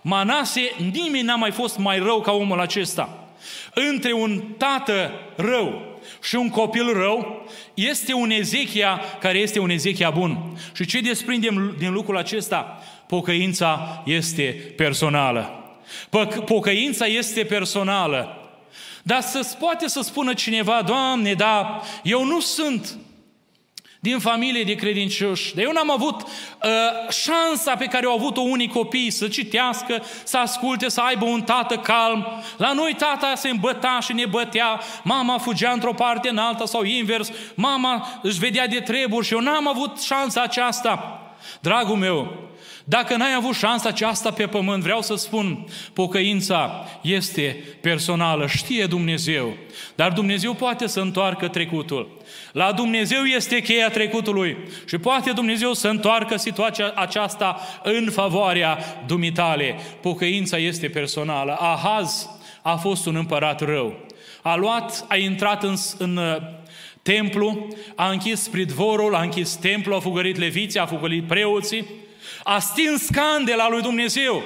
Manase, 0.01 0.71
nimeni 0.91 1.25
n-a 1.25 1.35
mai 1.35 1.51
fost 1.51 1.77
mai 1.77 1.99
rău 1.99 2.21
ca 2.21 2.31
omul 2.31 2.59
acesta. 2.59 3.27
între 3.73 4.13
un 4.13 4.41
tată 4.57 5.11
rău 5.35 5.81
și 6.21 6.35
un 6.35 6.49
copil 6.49 6.93
rău 6.93 7.45
este 7.73 8.13
un 8.13 8.29
Ezechia 8.29 9.01
care 9.19 9.37
este 9.37 9.59
un 9.59 9.69
Ezechia 9.69 10.09
bun. 10.09 10.57
Și 10.73 10.85
ce 10.85 10.99
desprindem 10.99 11.75
din 11.77 11.93
lucrul 11.93 12.17
acesta? 12.17 12.83
Pocăința 13.07 14.01
este 14.05 14.73
personală. 14.75 15.62
Pocăința 16.45 17.05
este 17.05 17.43
personală. 17.43 18.37
Dar 19.03 19.21
să 19.21 19.55
poate 19.59 19.87
să 19.87 20.01
spună 20.01 20.33
cineva, 20.33 20.81
Doamne, 20.81 21.33
da, 21.33 21.81
eu 22.03 22.25
nu 22.25 22.39
sunt 22.39 22.97
din 24.03 24.19
familie 24.19 24.63
de 24.63 24.75
credincioși. 24.75 25.55
Dar 25.55 25.63
eu 25.63 25.71
n-am 25.71 25.91
avut 25.91 26.21
uh, 26.21 26.29
șansa 27.09 27.75
pe 27.75 27.85
care 27.85 28.05
au 28.05 28.13
avut-o 28.13 28.41
unii 28.41 28.67
copii 28.67 29.09
să 29.09 29.27
citească, 29.27 30.03
să 30.23 30.37
asculte, 30.37 30.89
să 30.89 31.01
aibă 31.01 31.25
un 31.25 31.41
tată 31.41 31.77
calm. 31.77 32.27
La 32.57 32.73
noi 32.73 32.95
tata 32.97 33.35
se 33.35 33.49
îmbăta 33.49 33.99
și 34.01 34.13
ne 34.13 34.25
bătea, 34.25 34.81
mama 35.03 35.37
fugea 35.37 35.71
într-o 35.71 35.93
parte 35.93 36.29
în 36.29 36.37
alta 36.37 36.65
sau 36.65 36.83
invers, 36.83 37.31
mama 37.55 38.19
își 38.21 38.39
vedea 38.39 38.67
de 38.67 38.79
treburi 38.79 39.25
și 39.25 39.33
eu 39.33 39.39
n-am 39.39 39.67
avut 39.67 40.01
șansa 40.01 40.41
aceasta. 40.41 41.21
Dragul 41.59 41.95
meu, 41.95 42.51
dacă 42.83 43.15
n-ai 43.15 43.33
avut 43.33 43.55
șansa 43.55 43.89
aceasta 43.89 44.31
pe 44.31 44.47
pământ, 44.47 44.83
vreau 44.83 45.01
să 45.01 45.15
spun, 45.15 45.65
pocăința 45.93 46.87
este 47.01 47.63
personală, 47.81 48.47
știe 48.47 48.85
Dumnezeu, 48.85 49.53
dar 49.95 50.11
Dumnezeu 50.11 50.53
poate 50.53 50.87
să 50.87 50.99
întoarcă 50.99 51.47
trecutul. 51.47 52.17
La 52.51 52.71
Dumnezeu 52.71 53.23
este 53.23 53.61
cheia 53.61 53.89
trecutului 53.89 54.57
și 54.85 54.97
poate 54.97 55.31
Dumnezeu 55.31 55.73
să 55.73 55.87
întoarcă 55.87 56.37
situația 56.37 56.91
aceasta 56.95 57.59
în 57.83 58.09
favoarea 58.11 58.77
dumitale. 59.07 59.75
Pocăința 60.01 60.57
este 60.57 60.87
personală. 60.87 61.57
Ahaz 61.59 62.29
a 62.61 62.75
fost 62.75 63.05
un 63.05 63.15
împărat 63.15 63.61
rău. 63.61 63.99
A 64.41 64.55
luat, 64.55 65.05
a 65.07 65.15
intrat 65.15 65.63
în, 65.63 65.75
în 65.97 66.17
uh, 66.17 66.35
templu, 67.01 67.67
a 67.95 68.09
închis 68.09 68.47
pridvorul, 68.47 69.15
a 69.15 69.21
închis 69.21 69.55
templu, 69.55 69.95
a 69.95 69.99
fugărit 69.99 70.37
leviții, 70.37 70.79
a 70.79 70.85
fugărit 70.85 71.27
preoții, 71.27 71.85
a 72.43 72.59
stins 72.59 73.05
scandela 73.05 73.69
lui 73.69 73.81
Dumnezeu. 73.81 74.43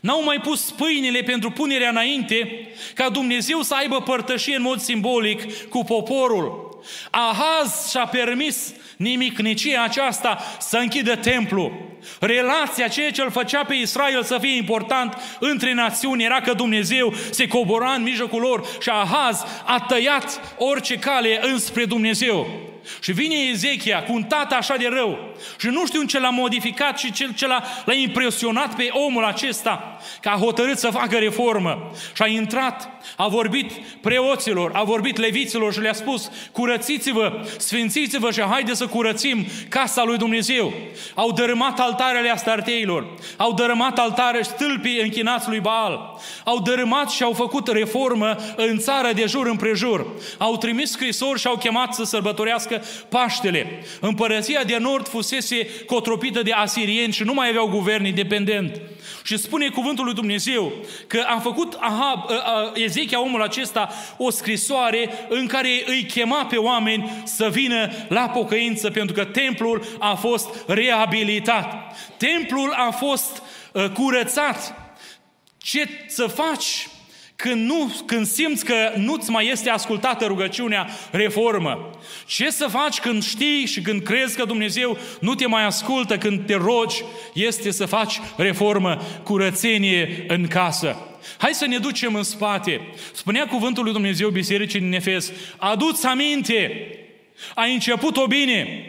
N-au 0.00 0.24
mai 0.24 0.40
pus 0.40 0.70
pâinile 0.70 1.20
pentru 1.20 1.50
punerea 1.50 1.88
înainte 1.88 2.68
ca 2.94 3.08
Dumnezeu 3.08 3.62
să 3.62 3.74
aibă 3.74 4.00
părtășie 4.00 4.56
în 4.56 4.62
mod 4.62 4.80
simbolic 4.80 5.68
cu 5.68 5.84
poporul. 5.84 6.78
Ahaz 7.10 7.90
și-a 7.90 8.06
permis 8.06 8.72
nimicnicia 8.96 9.82
aceasta 9.82 10.38
să 10.60 10.76
închidă 10.76 11.16
templu. 11.16 11.72
Relația, 12.20 12.88
ceea 12.88 13.10
ce 13.10 13.22
îl 13.22 13.30
făcea 13.30 13.64
pe 13.64 13.74
Israel 13.74 14.22
să 14.22 14.38
fie 14.40 14.56
important 14.56 15.16
între 15.40 15.74
națiuni, 15.74 16.24
era 16.24 16.40
că 16.40 16.52
Dumnezeu 16.52 17.14
se 17.30 17.46
cobora 17.46 17.90
în 17.90 18.02
mijlocul 18.02 18.40
lor 18.40 18.66
și 18.80 18.88
Ahaz 18.88 19.44
a 19.64 19.80
tăiat 19.80 20.54
orice 20.58 20.94
cale 20.94 21.40
înspre 21.42 21.84
Dumnezeu. 21.84 22.46
Și 23.00 23.12
vine 23.12 23.34
Ezechia 23.34 24.02
cu 24.02 24.12
un 24.12 24.22
tată 24.22 24.54
așa 24.54 24.76
de 24.76 24.88
rău 24.90 25.34
și 25.58 25.66
nu 25.66 25.86
știu 25.86 26.02
ce 26.02 26.20
l-a 26.20 26.30
modificat 26.30 26.98
și 26.98 27.12
ce, 27.12 27.28
ce 27.34 27.46
l-a, 27.46 27.62
l-a 27.84 27.94
impresionat 27.94 28.74
pe 28.74 28.88
omul 28.92 29.24
acesta 29.24 29.98
că 30.20 30.28
a 30.28 30.38
hotărât 30.38 30.78
să 30.78 30.90
facă 30.90 31.16
reformă 31.16 31.90
și 32.14 32.22
a 32.22 32.26
intrat, 32.26 32.90
a 33.16 33.28
vorbit 33.28 33.72
preoților, 34.00 34.70
a 34.74 34.82
vorbit 34.82 35.16
leviților 35.16 35.72
și 35.72 35.80
le-a 35.80 35.92
spus 35.92 36.30
curățiți-vă, 36.52 37.46
sfințiți-vă 37.58 38.30
și 38.30 38.40
haideți 38.40 38.78
să 38.78 38.86
curățim 38.86 39.46
casa 39.68 40.04
lui 40.04 40.16
Dumnezeu. 40.16 40.72
Au 41.14 41.32
dărâmat 41.32 41.80
altarele 41.80 42.30
astarteilor, 42.30 43.06
au 43.36 43.52
dărâmat 43.52 43.98
altare 43.98 44.42
stâlpii 44.42 45.00
închinați 45.00 45.48
lui 45.48 45.60
Baal, 45.60 46.20
au 46.44 46.58
dărâmat 46.58 47.10
și 47.10 47.22
au 47.22 47.32
făcut 47.32 47.68
reformă 47.68 48.36
în 48.56 48.78
țară 48.78 49.12
de 49.14 49.24
jur 49.26 49.46
împrejur, 49.46 50.06
au 50.38 50.56
trimis 50.56 50.90
scrisori 50.90 51.40
și 51.40 51.46
au 51.46 51.56
chemat 51.56 51.94
să 51.94 52.04
sărbătorească 52.04 52.82
Paștele. 53.08 53.82
Împărăția 54.00 54.62
de 54.62 54.76
nord 54.80 55.08
fusese 55.08 55.27
cotropită 55.86 56.42
de 56.42 56.52
asirieni 56.52 57.12
și 57.12 57.22
nu 57.22 57.34
mai 57.34 57.48
aveau 57.48 57.68
guvern 57.68 58.04
independent. 58.04 58.80
Și 59.24 59.36
spune 59.38 59.68
cuvântul 59.68 60.04
lui 60.04 60.14
Dumnezeu 60.14 60.72
că 61.06 61.24
a 61.26 61.38
făcut 61.38 61.76
Ahab, 61.80 62.30
Ezechia, 62.74 63.20
omul 63.20 63.42
acesta, 63.42 63.90
o 64.16 64.30
scrisoare 64.30 65.10
în 65.28 65.46
care 65.46 65.68
îi 65.86 66.04
chema 66.04 66.44
pe 66.44 66.56
oameni 66.56 67.22
să 67.24 67.48
vină 67.48 67.90
la 68.08 68.28
pocăință, 68.28 68.90
pentru 68.90 69.14
că 69.14 69.24
templul 69.24 69.84
a 69.98 70.14
fost 70.14 70.48
reabilitat. 70.66 71.96
Templul 72.16 72.72
a 72.72 72.90
fost 72.90 73.42
curățat. 73.94 74.74
Ce 75.58 75.88
să 76.06 76.26
faci 76.26 76.88
când, 77.42 77.66
nu, 77.66 77.92
când 78.06 78.26
simți 78.26 78.64
că 78.64 78.92
nu-ți 78.96 79.30
mai 79.30 79.46
este 79.46 79.70
ascultată 79.70 80.24
rugăciunea, 80.26 80.88
reformă. 81.10 81.90
Ce 82.26 82.50
să 82.50 82.66
faci 82.66 83.00
când 83.00 83.24
știi 83.24 83.66
și 83.66 83.80
când 83.80 84.02
crezi 84.02 84.36
că 84.36 84.44
Dumnezeu 84.44 84.98
nu 85.20 85.34
te 85.34 85.46
mai 85.46 85.64
ascultă 85.64 86.18
când 86.18 86.46
te 86.46 86.54
rogi, 86.54 87.02
este 87.32 87.70
să 87.70 87.86
faci 87.86 88.20
reformă, 88.36 89.02
curățenie 89.22 90.24
în 90.28 90.46
casă. 90.46 90.96
Hai 91.36 91.54
să 91.54 91.66
ne 91.66 91.78
ducem 91.78 92.14
în 92.14 92.22
spate. 92.22 92.80
Spunea 93.12 93.46
cuvântul 93.46 93.84
lui 93.84 93.92
Dumnezeu 93.92 94.28
bisericii 94.28 94.80
din 94.80 94.92
Efes, 94.92 95.32
aduți 95.56 96.06
aminte, 96.06 96.88
ai 97.54 97.72
început-o 97.72 98.26
bine, 98.26 98.84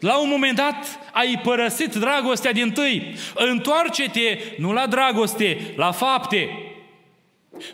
la 0.00 0.18
un 0.18 0.28
moment 0.28 0.56
dat 0.56 0.98
ai 1.12 1.40
părăsit 1.42 1.94
dragostea 1.94 2.52
din 2.52 2.70
tâi. 2.70 3.14
Întoarce-te 3.34 4.38
nu 4.56 4.72
la 4.72 4.86
dragoste, 4.86 5.58
la 5.76 5.92
fapte. 5.92 6.48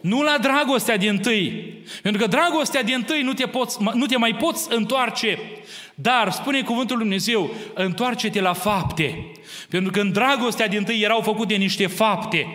Nu 0.00 0.22
la 0.22 0.36
dragostea 0.40 0.96
din 0.96 1.18
tâi. 1.18 1.74
Pentru 2.02 2.20
că 2.20 2.26
dragostea 2.26 2.82
din 2.82 3.02
tâi 3.02 3.22
nu 3.22 3.32
te, 3.32 3.46
poți, 3.46 3.78
nu 3.94 4.06
te 4.06 4.16
mai 4.16 4.34
poți 4.34 4.74
întoarce. 4.74 5.38
Dar, 5.94 6.30
spune 6.30 6.62
cuvântul 6.62 6.96
Lui 6.96 7.04
Dumnezeu, 7.04 7.54
întoarce-te 7.74 8.40
la 8.40 8.52
fapte. 8.52 9.32
Pentru 9.68 9.90
că 9.90 10.00
în 10.00 10.12
dragostea 10.12 10.68
din 10.68 10.84
tâi 10.84 11.00
erau 11.00 11.20
făcute 11.20 11.54
niște 11.54 11.86
fapte. 11.86 12.46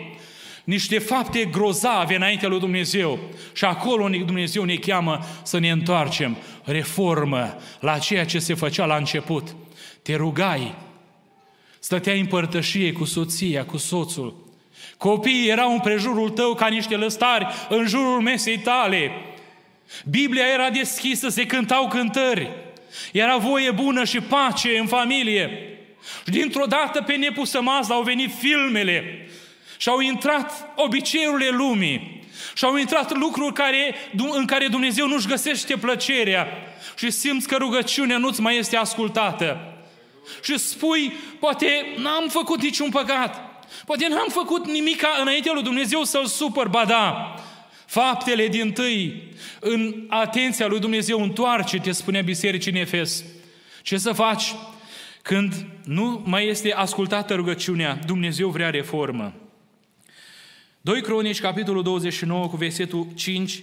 Niște 0.64 0.98
fapte 0.98 1.44
grozave 1.44 2.14
înaintea 2.14 2.48
lui 2.48 2.58
Dumnezeu. 2.58 3.18
Și 3.52 3.64
acolo 3.64 4.08
Dumnezeu 4.08 4.64
ne 4.64 4.74
cheamă 4.74 5.20
să 5.42 5.58
ne 5.58 5.70
întoarcem. 5.70 6.36
Reformă 6.64 7.56
la 7.80 7.98
ceea 7.98 8.24
ce 8.24 8.38
se 8.38 8.54
făcea 8.54 8.84
la 8.84 8.96
început. 8.96 9.54
Te 10.02 10.14
rugai. 10.14 10.74
Stăteai 11.78 12.20
în 12.20 12.26
părtășie 12.26 12.92
cu 12.92 13.04
soția, 13.04 13.64
cu 13.64 13.76
soțul 13.76 14.49
Copiii 14.96 15.48
erau 15.48 15.72
în 15.72 15.80
prejurul 15.80 16.30
tău 16.30 16.54
ca 16.54 16.66
niște 16.66 16.96
lăstari 16.96 17.46
în 17.68 17.86
jurul 17.86 18.20
mesei 18.20 18.58
tale. 18.58 19.10
Biblia 20.10 20.46
era 20.46 20.70
deschisă, 20.70 21.28
se 21.28 21.46
cântau 21.46 21.88
cântări. 21.88 22.50
Era 23.12 23.36
voie 23.36 23.70
bună 23.70 24.04
și 24.04 24.20
pace 24.20 24.78
în 24.78 24.86
familie. 24.86 25.50
Și 26.24 26.30
dintr-o 26.30 26.64
dată 26.64 27.02
pe 27.02 27.14
nepusă 27.14 27.60
masă 27.60 27.92
au 27.92 28.02
venit 28.02 28.30
filmele 28.38 29.28
și 29.76 29.88
au 29.88 30.00
intrat 30.00 30.68
obiceiurile 30.74 31.48
lumii. 31.48 32.24
Și 32.54 32.64
au 32.64 32.76
intrat 32.76 33.16
lucruri 33.16 33.52
care, 33.52 33.94
în 34.30 34.46
care 34.46 34.68
Dumnezeu 34.68 35.06
nu-și 35.06 35.26
găsește 35.26 35.76
plăcerea 35.76 36.48
și 36.96 37.10
simți 37.10 37.48
că 37.48 37.56
rugăciunea 37.56 38.18
nu-ți 38.18 38.40
mai 38.40 38.56
este 38.56 38.76
ascultată. 38.76 39.74
Și 40.42 40.58
spui, 40.58 41.12
poate 41.38 41.86
n-am 41.96 42.28
făcut 42.28 42.62
niciun 42.62 42.90
păcat, 42.90 43.49
Poate 43.86 44.08
n-am 44.08 44.28
făcut 44.28 44.66
nimic 44.66 45.02
înaintea 45.20 45.52
lui 45.52 45.62
Dumnezeu 45.62 46.04
să-L 46.04 46.26
supăr, 46.26 46.68
ba 46.68 46.84
da. 46.84 47.34
Faptele 47.86 48.48
din 48.48 48.72
tâi, 48.72 49.28
în 49.60 50.04
atenția 50.08 50.66
lui 50.66 50.80
Dumnezeu, 50.80 51.22
întoarce-te, 51.22 51.92
spunea 51.92 52.22
bisericii 52.22 52.70
în 52.70 52.76
Efes. 52.76 53.24
Ce 53.82 53.98
să 53.98 54.12
faci? 54.12 54.54
Când 55.22 55.66
nu 55.84 56.22
mai 56.26 56.46
este 56.46 56.72
ascultată 56.72 57.34
rugăciunea, 57.34 57.98
Dumnezeu 58.06 58.48
vrea 58.48 58.70
reformă. 58.70 59.32
2 60.80 61.02
Cronici, 61.02 61.40
capitolul 61.40 61.82
29, 61.82 62.46
cu 62.46 62.56
versetul 62.56 63.06
5, 63.14 63.62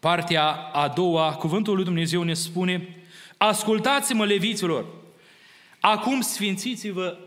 partea 0.00 0.50
a 0.72 0.88
doua, 0.88 1.32
cuvântul 1.32 1.74
lui 1.74 1.84
Dumnezeu 1.84 2.22
ne 2.22 2.34
spune, 2.34 2.96
Ascultați-mă, 3.36 4.24
leviților, 4.24 4.86
acum 5.80 6.20
sfințiți-vă 6.20 7.18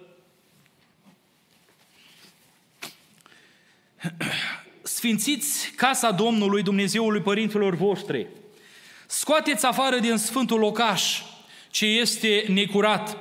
Sfințiți 4.81 5.71
casa 5.75 6.11
Domnului 6.11 6.63
Dumnezeului 6.63 7.21
părinților 7.21 7.75
voștri. 7.75 8.27
Scoateți 9.07 9.65
afară 9.65 9.99
din 9.99 10.17
sfântul 10.17 10.59
locaș 10.59 11.21
ce 11.69 11.85
este 11.85 12.45
necurat. 12.47 13.17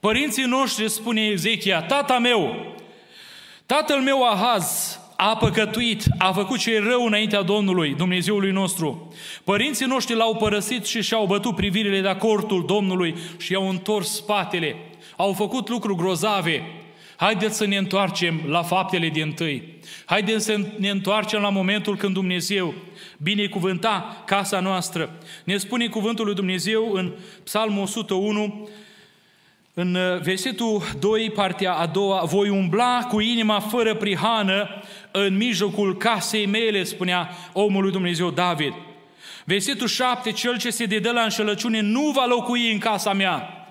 Părinții 0.00 0.44
noștri, 0.44 0.90
spune 0.90 1.20
Ezechia, 1.20 1.82
tata 1.82 2.18
meu, 2.18 2.74
tatăl 3.66 4.00
meu 4.00 4.22
Ahaz 4.22 4.98
a 5.16 5.36
păcătuit, 5.36 6.04
a 6.18 6.32
făcut 6.32 6.58
ce 6.58 6.74
e 6.74 6.78
rău 6.78 7.06
înaintea 7.06 7.42
Domnului, 7.42 7.94
Dumnezeului 7.94 8.50
nostru. 8.50 9.14
Părinții 9.44 9.86
noștri 9.86 10.14
l-au 10.14 10.36
părăsit 10.36 10.84
și 10.84 11.02
și-au 11.02 11.26
bătut 11.26 11.54
privirile 11.54 12.00
de 12.00 12.08
acortul 12.08 12.66
Domnului 12.66 13.14
și 13.36 13.52
i-au 13.52 13.68
întors 13.68 14.14
spatele. 14.14 14.76
Au 15.16 15.32
făcut 15.32 15.68
lucruri 15.68 15.96
grozave 15.96 16.83
Haideți 17.16 17.56
să 17.56 17.66
ne 17.66 17.76
întoarcem 17.76 18.40
la 18.46 18.62
faptele 18.62 19.08
din 19.08 19.32
tâi. 19.32 19.78
Haideți 20.04 20.44
să 20.44 20.60
ne 20.78 20.90
întoarcem 20.90 21.40
la 21.40 21.48
momentul 21.48 21.96
când 21.96 22.14
Dumnezeu 22.14 22.74
binecuvânta 23.18 24.22
casa 24.26 24.60
noastră. 24.60 25.10
Ne 25.44 25.56
spune 25.56 25.86
cuvântul 25.86 26.24
lui 26.24 26.34
Dumnezeu 26.34 26.92
în 26.92 27.12
Psalmul 27.44 27.82
101, 27.82 28.68
în 29.76 29.98
versetul 30.22 30.82
2, 30.98 31.30
partea 31.30 31.74
a 31.74 31.86
doua, 31.86 32.24
voi 32.24 32.48
umbla 32.48 33.06
cu 33.08 33.20
inima 33.20 33.60
fără 33.60 33.94
prihană 33.94 34.68
în 35.10 35.36
mijlocul 35.36 35.96
casei 35.96 36.46
mele, 36.46 36.84
spunea 36.84 37.30
omul 37.52 37.82
lui 37.82 37.92
Dumnezeu 37.92 38.30
David. 38.30 38.72
Versetul 39.44 39.86
7, 39.86 40.32
cel 40.32 40.58
ce 40.58 40.70
se 40.70 40.84
dedă 40.84 41.10
la 41.10 41.22
înșelăciune 41.22 41.80
nu 41.80 42.10
va 42.10 42.24
locui 42.26 42.72
în 42.72 42.78
casa 42.78 43.12
mea. 43.12 43.63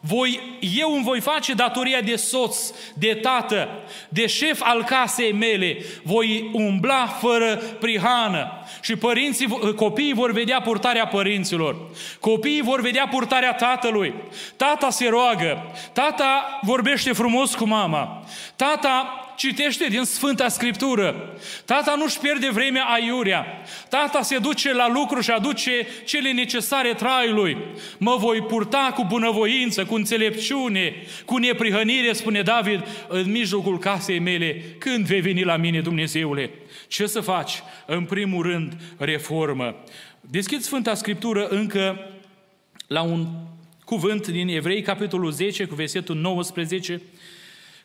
Voi, 0.00 0.58
eu 0.76 0.94
îmi 0.94 1.04
voi 1.04 1.20
face 1.20 1.52
datoria 1.52 2.00
de 2.00 2.16
soț, 2.16 2.70
de 2.94 3.14
tată, 3.14 3.68
de 4.08 4.26
șef 4.26 4.60
al 4.64 4.84
casei 4.84 5.32
mele. 5.32 5.76
Voi 6.02 6.50
umbla 6.52 7.06
fără 7.06 7.56
prihană. 7.56 8.52
Și 8.80 8.96
părinții, 8.96 9.74
copiii 9.76 10.14
vor 10.14 10.32
vedea 10.32 10.60
purtarea 10.60 11.06
părinților. 11.06 11.76
Copiii 12.20 12.62
vor 12.62 12.80
vedea 12.80 13.08
purtarea 13.10 13.54
tatălui. 13.54 14.14
Tata 14.56 14.90
se 14.90 15.08
roagă. 15.08 15.72
Tata 15.92 16.58
vorbește 16.62 17.12
frumos 17.12 17.54
cu 17.54 17.66
mama. 17.66 18.24
Tata 18.56 19.25
citește 19.36 19.86
din 19.86 20.04
Sfânta 20.04 20.48
Scriptură. 20.48 21.36
Tata 21.64 21.94
nu-și 21.98 22.18
pierde 22.18 22.50
vremea 22.50 22.84
aiurea. 22.84 23.46
Tata 23.88 24.22
se 24.22 24.38
duce 24.38 24.72
la 24.72 24.88
lucru 24.88 25.20
și 25.20 25.30
aduce 25.30 25.86
cele 26.04 26.32
necesare 26.32 26.94
traiului. 26.94 27.56
Mă 27.98 28.16
voi 28.18 28.40
purta 28.40 28.92
cu 28.94 29.04
bunăvoință, 29.04 29.84
cu 29.84 29.94
înțelepciune, 29.94 30.94
cu 31.24 31.36
neprihănire, 31.36 32.12
spune 32.12 32.42
David, 32.42 32.86
în 33.08 33.30
mijlocul 33.30 33.78
casei 33.78 34.18
mele. 34.18 34.62
Când 34.78 35.06
vei 35.06 35.20
veni 35.20 35.42
la 35.42 35.56
mine, 35.56 35.80
Dumnezeule? 35.80 36.50
Ce 36.88 37.06
să 37.06 37.20
faci? 37.20 37.62
În 37.86 38.04
primul 38.04 38.42
rând, 38.42 38.72
reformă. 38.96 39.76
Deschid 40.20 40.60
Sfânta 40.60 40.94
Scriptură 40.94 41.46
încă 41.48 42.10
la 42.86 43.02
un 43.02 43.26
cuvânt 43.84 44.26
din 44.26 44.48
Evrei, 44.48 44.82
capitolul 44.82 45.30
10, 45.30 45.64
cu 45.64 45.74
versetul 45.74 46.16
19, 46.16 47.02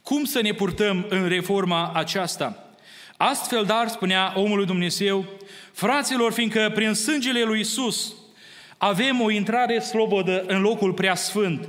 cum 0.04 0.24
să 0.24 0.42
ne 0.42 0.52
purtăm 0.52 1.06
în 1.10 1.28
reforma 1.28 1.92
aceasta? 1.96 2.76
Astfel, 3.18 3.64
dar, 3.64 3.88
spunea 3.88 4.34
omul 4.36 4.66
Dumnezeu, 4.66 5.26
fraților, 5.72 6.32
fiindcă 6.32 6.72
prin 6.76 6.94
sângele 6.94 7.44
lui 7.44 7.60
Isus 7.60 8.14
avem 8.78 9.22
o 9.22 9.32
intrare 9.32 9.80
slobodă 9.80 10.44
în 10.48 10.62
locul 10.62 10.94
prea 10.94 11.16
sfânt, 11.16 11.68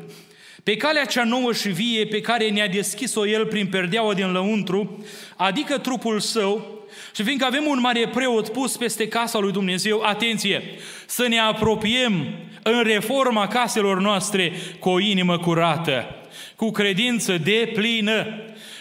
pe 0.62 0.76
calea 0.76 1.04
cea 1.04 1.24
nouă 1.24 1.52
și 1.52 1.68
vie 1.68 2.06
pe 2.06 2.20
care 2.20 2.50
ne-a 2.50 2.68
deschis-o 2.68 3.26
El 3.26 3.46
prin 3.46 3.66
perdeaua 3.66 4.14
din 4.14 4.32
lăuntru, 4.32 5.04
adică 5.36 5.78
trupul 5.78 6.20
Său, 6.20 6.80
și 7.14 7.22
fiindcă 7.22 7.46
avem 7.46 7.64
un 7.66 7.80
mare 7.80 8.08
preot 8.08 8.48
pus 8.48 8.76
peste 8.76 9.08
casa 9.08 9.38
lui 9.38 9.52
Dumnezeu, 9.52 10.00
atenție, 10.00 10.62
să 11.06 11.28
ne 11.28 11.38
apropiem 11.38 12.26
în 12.62 12.82
reforma 12.82 13.48
caselor 13.48 14.00
noastre 14.00 14.52
cu 14.78 14.88
o 14.88 15.00
inimă 15.00 15.38
curată 15.38 16.21
cu 16.62 16.70
credință 16.70 17.38
de 17.38 17.70
plină, 17.74 18.26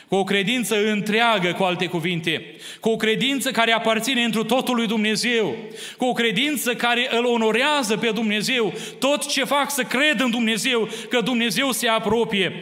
cu 0.08 0.16
o 0.16 0.24
credință 0.24 0.90
întreagă, 0.92 1.54
cu 1.54 1.64
alte 1.64 1.86
cuvinte, 1.86 2.46
cu 2.80 2.90
o 2.90 2.96
credință 2.96 3.52
care 3.52 3.72
aparține 3.72 4.24
întru 4.24 4.44
totul 4.44 4.76
lui 4.76 4.88
Dumnezeu, 4.88 5.56
cu 5.98 6.06
o 6.06 6.14
credință 6.14 6.76
care 6.76 7.08
îl 7.12 7.26
onorează 7.26 7.98
pe 7.98 8.12
Dumnezeu, 8.12 8.74
tot 9.00 9.28
ce 9.28 9.44
fac 9.44 9.72
să 9.72 9.84
cred 9.84 10.20
în 10.20 10.30
Dumnezeu, 10.30 10.90
că 11.10 11.22
Dumnezeu 11.22 11.72
se 11.72 11.88
apropie, 11.88 12.54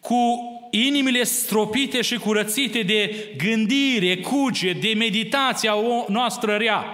cu 0.00 0.40
inimile 0.70 1.22
stropite 1.22 2.00
și 2.00 2.16
curățite 2.16 2.80
de 2.80 3.28
gândire, 3.36 4.16
cuge, 4.16 4.72
de 4.72 4.92
meditația 4.96 5.74
noastră 6.08 6.56
rea, 6.56 6.84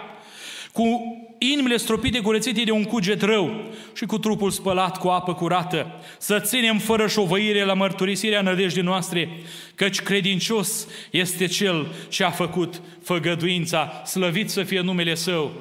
cu 0.72 1.16
inimile 1.38 1.76
stropite 1.76 2.20
curățite 2.20 2.62
de 2.62 2.70
un 2.70 2.84
cuget 2.84 3.22
rău 3.22 3.70
și 3.94 4.04
cu 4.06 4.18
trupul 4.18 4.50
spălat 4.50 4.98
cu 4.98 5.08
apă 5.08 5.34
curată, 5.34 6.00
să 6.18 6.40
ținem 6.40 6.78
fără 6.78 7.06
șovăire 7.06 7.64
la 7.64 7.74
mărturisirea 7.74 8.42
nădejdii 8.42 8.82
noastre, 8.82 9.28
căci 9.74 10.00
credincios 10.00 10.86
este 11.10 11.46
Cel 11.46 11.86
ce 12.08 12.24
a 12.24 12.30
făcut 12.30 12.80
făgăduința, 13.02 14.02
slăvit 14.04 14.50
să 14.50 14.62
fie 14.62 14.80
numele 14.80 15.14
Său. 15.14 15.52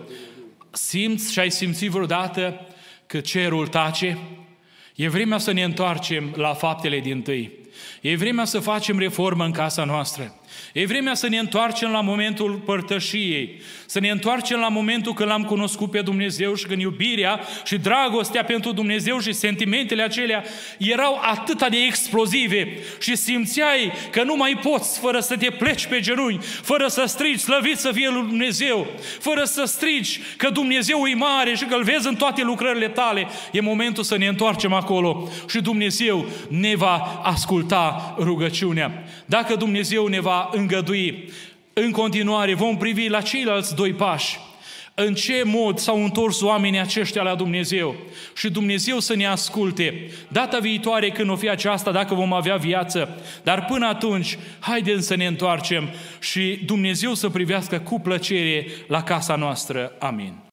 Simți 0.71 1.31
și 1.31 1.39
ai 1.39 1.51
simțit 1.51 1.89
vreodată 1.89 2.67
că 3.05 3.19
cerul 3.19 3.67
tace? 3.67 4.17
E 4.95 5.09
vremea 5.09 5.37
să 5.37 5.51
ne 5.51 5.63
întoarcem 5.63 6.33
la 6.35 6.53
faptele 6.53 6.99
din 6.99 7.21
tâi. 7.21 7.51
E 8.01 8.15
vremea 8.15 8.45
să 8.45 8.59
facem 8.59 8.99
reformă 8.99 9.45
în 9.45 9.51
casa 9.51 9.83
noastră. 9.83 10.35
E 10.77 10.85
vremea 10.85 11.13
să 11.13 11.27
ne 11.27 11.37
întoarcem 11.37 11.91
la 11.91 12.01
momentul 12.01 12.61
părtășiei, 12.65 13.61
să 13.85 13.99
ne 13.99 14.09
întoarcem 14.09 14.59
la 14.59 14.67
momentul 14.67 15.13
când 15.13 15.29
l-am 15.29 15.43
cunoscut 15.43 15.91
pe 15.91 16.01
Dumnezeu 16.01 16.55
și 16.55 16.65
când 16.65 16.81
iubirea 16.81 17.39
și 17.63 17.77
dragostea 17.77 18.43
pentru 18.43 18.71
Dumnezeu 18.71 19.19
și 19.19 19.33
sentimentele 19.33 20.03
acelea 20.03 20.43
erau 20.77 21.19
atât 21.21 21.69
de 21.69 21.77
explozive 21.87 22.77
și 22.99 23.15
simțeai 23.15 23.91
că 24.11 24.23
nu 24.23 24.35
mai 24.35 24.59
poți 24.63 24.99
fără 24.99 25.19
să 25.19 25.37
te 25.37 25.49
pleci 25.49 25.85
pe 25.85 25.99
genunchi, 25.99 26.45
fără 26.45 26.87
să 26.87 27.03
strigi, 27.07 27.39
slăvit 27.39 27.77
să 27.77 27.91
fie 27.91 28.09
lui 28.09 28.27
Dumnezeu, 28.27 28.87
fără 29.19 29.43
să 29.43 29.63
strigi 29.65 30.19
că 30.37 30.49
Dumnezeu 30.49 31.05
e 31.05 31.13
mare 31.13 31.55
și 31.55 31.65
că 31.65 31.75
îl 31.75 31.83
vezi 31.83 32.07
în 32.07 32.15
toate 32.15 32.43
lucrările 32.43 32.87
tale. 32.87 33.27
E 33.51 33.61
momentul 33.61 34.03
să 34.03 34.17
ne 34.17 34.27
întoarcem 34.27 34.73
acolo 34.73 35.29
și 35.49 35.61
Dumnezeu 35.61 36.25
ne 36.47 36.75
va 36.75 37.21
asculta 37.23 38.15
rugăciunea. 38.19 39.03
Dacă 39.25 39.55
Dumnezeu 39.55 40.07
ne 40.07 40.19
va 40.19 40.49
îngădui. 40.65 41.29
În 41.73 41.91
continuare 41.91 42.53
vom 42.53 42.77
privi 42.77 43.07
la 43.07 43.21
ceilalți 43.21 43.75
doi 43.75 43.93
pași 43.93 44.37
în 44.95 45.13
ce 45.13 45.41
mod 45.45 45.77
s-au 45.77 46.03
întors 46.03 46.41
oamenii 46.41 46.79
aceștia 46.79 47.21
la 47.21 47.35
Dumnezeu 47.35 47.95
și 48.35 48.49
Dumnezeu 48.49 48.99
să 48.99 49.15
ne 49.15 49.25
asculte. 49.25 50.09
Data 50.27 50.59
viitoare 50.59 51.09
când 51.09 51.29
o 51.29 51.35
fi 51.35 51.49
aceasta, 51.49 51.91
dacă 51.91 52.13
vom 52.13 52.33
avea 52.33 52.55
viață, 52.55 53.21
dar 53.43 53.65
până 53.65 53.87
atunci, 53.87 54.37
haideți 54.59 55.07
să 55.07 55.15
ne 55.15 55.25
întoarcem 55.25 55.89
și 56.19 56.59
Dumnezeu 56.65 57.13
să 57.13 57.29
privească 57.29 57.79
cu 57.79 57.99
plăcere 57.99 58.67
la 58.87 59.03
casa 59.03 59.35
noastră. 59.35 59.91
Amin. 59.99 60.44